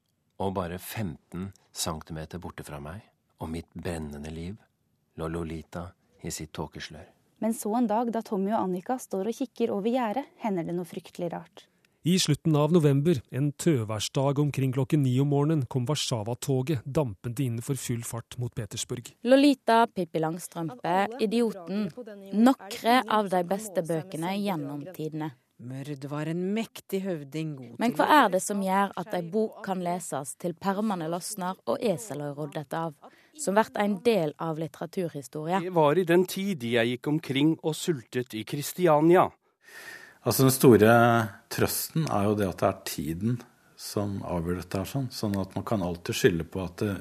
Og 0.42 0.54
bare 0.56 0.78
15 0.78 1.50
cm 1.72 2.20
borte 2.42 2.64
fra 2.66 2.80
meg, 2.82 3.02
og 3.40 3.50
mitt 3.52 3.68
brennende 3.74 4.32
liv, 4.32 4.56
lå 5.20 5.28
Lolita 5.28 5.90
i 6.24 6.32
sitt 6.32 6.52
tåkeslør. 6.56 7.08
Men 7.42 7.54
så 7.58 7.72
en 7.76 7.88
dag 7.90 8.12
da 8.14 8.22
Tommy 8.22 8.52
og 8.52 8.60
Annika 8.60 8.96
står 9.02 9.32
og 9.32 9.36
kikker 9.36 9.72
over 9.74 9.90
gjerdet, 9.90 10.28
hender 10.44 10.66
det 10.66 10.76
noe 10.76 10.88
fryktelig 10.88 11.32
rart. 11.32 11.66
I 12.04 12.18
slutten 12.18 12.56
av 12.56 12.72
november, 12.74 13.20
en 13.30 13.52
tøværsdag 13.52 14.38
omkring 14.42 14.72
klokken 14.74 15.04
ni 15.06 15.12
om 15.22 15.28
morgenen, 15.30 15.60
kom 15.70 15.84
Warszawa-toget 15.86 16.80
dampende 16.82 17.44
inn 17.44 17.60
for 17.62 17.78
full 17.78 18.00
fart 18.02 18.34
mot 18.42 18.50
Petersburg. 18.50 19.12
Lolita, 19.22 19.84
Pippi 19.86 20.18
Langstrømpe, 20.18 20.96
Idioten. 21.22 21.84
Nokre 22.34 22.96
av 23.06 23.30
de 23.30 23.44
beste 23.46 23.84
bøkene 23.86 24.32
gjennom 24.34 24.82
tidene. 24.96 25.30
Mørd 25.62 26.08
var 26.10 26.26
en 26.26 26.42
mektig 26.56 27.04
høvding. 27.04 27.54
Men 27.78 27.94
hva 27.94 28.08
er 28.16 28.34
det 28.34 28.42
som 28.42 28.66
gjør 28.66 28.96
at 28.98 29.14
ei 29.14 29.22
bok 29.22 29.62
kan 29.62 29.86
leses 29.86 30.34
til 30.42 30.56
permene 30.58 31.06
løsner 31.06 31.54
og 31.70 31.78
eselet 31.86 32.34
roddet 32.34 32.74
av? 32.74 32.96
Som 33.38 33.54
blir 33.54 33.70
en 33.78 33.94
del 34.02 34.34
av 34.42 34.58
litteraturhistorie? 34.58 35.62
Det 35.62 35.76
var 35.78 36.02
i 36.02 36.08
den 36.08 36.26
tid 36.26 36.66
jeg 36.66 36.96
gikk 36.96 37.14
omkring 37.14 37.54
og 37.62 37.78
sultet 37.78 38.34
i 38.34 38.42
Kristiania. 38.42 39.28
Altså 40.22 40.46
Den 40.46 40.54
store 40.54 40.92
trøsten 41.50 42.04
er 42.06 42.28
jo 42.28 42.36
det 42.38 42.46
at 42.46 42.60
det 42.62 42.68
er 42.68 42.82
tiden 42.86 43.40
som 43.82 44.20
avgjør 44.22 44.60
dette. 44.60 44.78
her 44.78 44.86
sånn, 44.86 45.08
sånn 45.10 45.34
at 45.40 45.56
man 45.56 45.64
kan 45.66 45.82
alltid 45.82 46.14
skylde 46.14 46.44
på 46.46 46.62
at 46.62 46.84
det, 46.84 46.92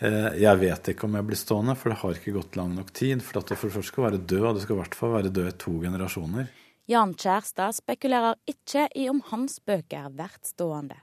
eh, 0.00 0.30
jeg 0.40 0.60
vet 0.62 0.88
ikke 0.92 1.04
om 1.04 1.18
jeg 1.18 1.26
blir 1.28 1.36
stående, 1.36 1.74
for 1.76 1.92
det 1.92 1.98
har 2.00 2.16
ikke 2.16 2.36
gått 2.38 2.56
lang 2.56 2.72
nok 2.74 2.92
tid. 2.96 3.20
For 3.22 3.40
at 3.40 3.50
du 3.50 3.54
for 3.54 3.68
det 3.68 3.76
første 3.76 3.92
skal 3.92 4.06
være 4.06 4.22
død, 4.24 4.46
og 4.48 4.54
du 4.56 4.60
skal 4.64 4.76
i 4.76 4.80
hvert 4.80 4.96
fall 4.96 5.12
være 5.12 5.34
død 5.36 5.50
i 5.50 5.58
to 5.66 5.74
generasjoner. 5.82 6.48
Jan 6.88 7.12
Kjærstad 7.18 7.76
spekulerer 7.76 8.38
ikke 8.48 8.86
i 8.94 9.08
om 9.10 9.20
hans 9.32 9.58
bøker 9.60 10.06
er 10.06 10.16
verdt 10.16 10.54
stående. 10.54 10.96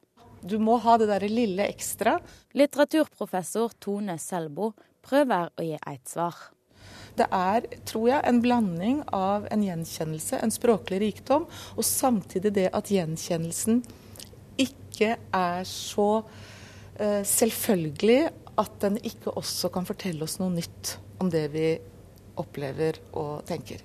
Du 0.43 0.57
må 0.59 0.79
ha 0.81 0.97
det 0.97 1.07
der 1.11 1.27
lille 1.29 1.67
ekstra. 1.69 2.17
Litteraturprofessor 2.57 3.77
Tone 3.79 4.17
Selbo 4.19 4.73
prøver 5.03 5.53
å 5.55 5.63
gi 5.63 5.77
et 5.77 6.09
svar. 6.09 6.52
Det 7.17 7.27
er, 7.29 7.67
tror 7.85 8.07
jeg, 8.09 8.25
en 8.25 8.41
blanding 8.41 9.03
av 9.13 9.45
en 9.53 9.63
gjenkjennelse, 9.65 10.39
en 10.41 10.53
språklig 10.53 11.01
rikdom, 11.03 11.45
og 11.77 11.85
samtidig 11.85 12.53
det 12.55 12.69
at 12.73 12.89
gjenkjennelsen 12.89 13.83
ikke 14.61 15.15
er 15.19 15.67
så 15.69 16.09
uh, 16.23 17.21
selvfølgelig 17.27 18.21
at 18.61 18.75
den 18.81 18.99
ikke 19.05 19.33
også 19.37 19.69
kan 19.73 19.85
fortelle 19.85 20.25
oss 20.25 20.39
noe 20.41 20.53
nytt 20.53 20.97
om 21.21 21.29
det 21.33 21.47
vi 21.53 21.67
opplever 22.41 22.97
og 23.13 23.43
tenker. 23.49 23.81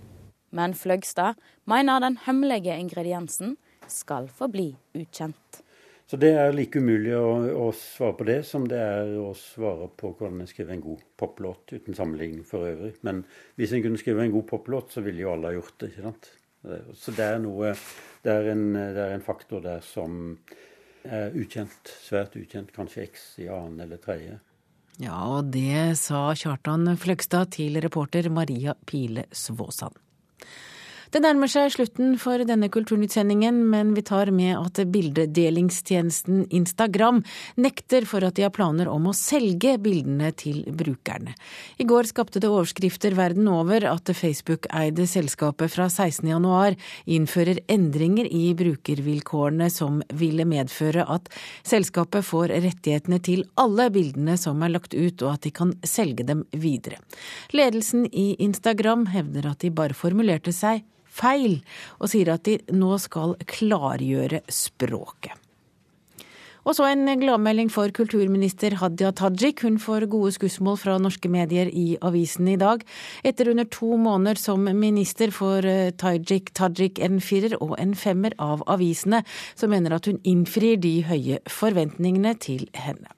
Men 0.50 0.72
Fløgstad 0.76 1.36
mener 1.68 2.00
den 2.00 2.16
hemmelige 2.24 2.76
ingrediensen 2.80 3.56
skal 3.88 4.28
forbli 4.32 4.70
ukjent. 4.96 5.62
Så 6.08 6.16
det 6.16 6.30
er 6.40 6.54
like 6.56 6.80
umulig 6.80 7.12
å, 7.18 7.32
å, 7.52 7.66
svare 7.76 8.16
på 8.16 8.26
det 8.30 8.38
som 8.48 8.64
det 8.68 8.78
er 8.80 9.10
å 9.20 9.34
svare 9.36 9.90
på 9.92 10.14
hvordan 10.14 10.40
en 10.40 10.48
skriver 10.48 10.78
en 10.78 10.84
god 10.86 11.02
poplåt, 11.20 11.74
uten 11.74 11.96
sammenligning 11.96 12.46
for 12.48 12.64
øvrig. 12.64 12.94
Men 13.04 13.20
hvis 13.60 13.74
en 13.76 13.84
kunne 13.84 14.00
skrive 14.00 14.24
en 14.24 14.32
god 14.32 14.46
poplåt, 14.48 14.94
så 14.94 15.04
ville 15.04 15.26
jo 15.26 15.34
alle 15.34 15.50
ha 15.50 15.58
gjort 15.58 15.76
det. 15.82 15.90
ikke 15.92 16.06
sant? 16.06 16.30
Så 16.96 17.12
det 17.14 17.22
er 17.24 17.38
noe 17.38 17.70
Det 18.24 18.32
er 18.34 18.48
en, 18.50 18.64
det 18.74 19.02
er 19.04 19.12
en 19.14 19.22
faktor 19.22 19.60
der 19.62 19.84
som 19.84 20.38
er 21.04 21.36
ukjent. 21.36 21.92
Svært 22.02 22.34
ukjent. 22.40 22.72
Kanskje 22.74 23.04
X 23.04 23.28
i 23.44 23.46
annen 23.52 23.84
eller 23.84 24.00
tredje. 24.02 24.40
Ja, 24.98 25.20
og 25.30 25.52
det 25.54 25.94
sa 26.00 26.32
Kjartan 26.34 26.88
Fløgstad 26.98 27.52
til 27.54 27.78
reporter 27.84 28.26
Maria 28.34 28.74
Pile 28.88 29.28
Svåsand. 29.30 29.94
Det 31.08 31.22
nærmer 31.24 31.48
seg 31.48 31.70
slutten 31.72 32.18
for 32.20 32.42
denne 32.44 32.68
Kulturnytt-sendingen, 32.68 33.62
men 33.72 33.94
vi 33.96 34.02
tar 34.04 34.28
med 34.28 34.58
at 34.58 34.76
bildedelingstjenesten 34.92 36.42
Instagram 36.52 37.22
nekter 37.56 38.04
for 38.04 38.26
at 38.26 38.36
de 38.36 38.44
har 38.44 38.52
planer 38.52 38.90
om 38.92 39.06
å 39.08 39.14
selge 39.16 39.78
bildene 39.80 40.28
til 40.36 40.66
brukerne. 40.68 41.32
I 41.80 41.86
går 41.88 42.10
skapte 42.10 42.42
det 42.44 42.50
overskrifter 42.52 43.16
verden 43.16 43.48
over 43.48 43.86
at 43.88 44.12
Facebook-eide 44.12 45.06
selskapet 45.08 45.72
fra 45.72 45.86
16.1 45.88 46.76
innfører 47.16 47.62
endringer 47.72 48.28
i 48.28 48.52
brukervilkårene 48.60 49.70
som 49.72 50.02
ville 50.12 50.44
medføre 50.44 51.08
at 51.08 51.32
selskapet 51.64 52.28
får 52.28 52.52
rettighetene 52.66 53.22
til 53.24 53.46
alle 53.56 53.88
bildene 53.96 54.36
som 54.36 54.60
er 54.60 54.76
lagt 54.76 54.92
ut, 54.92 55.24
og 55.24 55.38
at 55.38 55.48
de 55.48 55.56
kan 55.56 55.72
selge 55.88 56.28
dem 56.28 56.44
videre. 56.52 57.00
Ledelsen 57.56 58.04
i 58.12 58.34
Instagram 58.44 59.08
hevder 59.16 59.54
at 59.54 59.64
de 59.64 59.72
bare 59.72 59.96
formulerte 59.96 60.52
seg 60.52 60.84
feil, 61.18 61.60
og 61.98 62.12
sier 62.12 62.32
at 62.34 62.46
de 62.48 62.58
nå 62.74 62.94
skal 63.02 63.36
klargjøre 63.58 64.44
språket. 64.52 65.36
Og 66.68 66.76
så 66.76 66.84
en 66.84 67.08
gladmelding 67.16 67.70
for 67.72 67.88
kulturminister 67.96 68.74
Hadia 68.76 69.08
Tajik. 69.16 69.62
Hun 69.64 69.78
får 69.80 70.04
gode 70.12 70.34
skussmål 70.36 70.76
fra 70.76 70.98
norske 71.00 71.30
medier 71.32 71.70
i 71.72 71.96
avisen 72.04 72.50
i 72.52 72.58
dag. 72.60 72.84
Etter 73.24 73.48
under 73.54 73.64
to 73.72 73.96
måneder 73.96 74.36
som 74.36 74.68
minister 74.76 75.32
får 75.32 75.64
eh, 75.64 75.90
Tajik, 75.96 76.52
Tajik 76.52 77.00
en 77.00 77.22
firer 77.24 77.56
og 77.62 77.78
en 77.80 77.96
femmer 77.96 78.36
av 78.36 78.66
avisene, 78.68 79.22
som 79.56 79.72
mener 79.72 79.96
at 79.96 80.10
hun 80.10 80.20
innfrir 80.28 80.76
de 80.82 80.98
høye 81.08 81.40
forventningene 81.48 82.36
til 82.36 82.68
henne. 82.76 83.17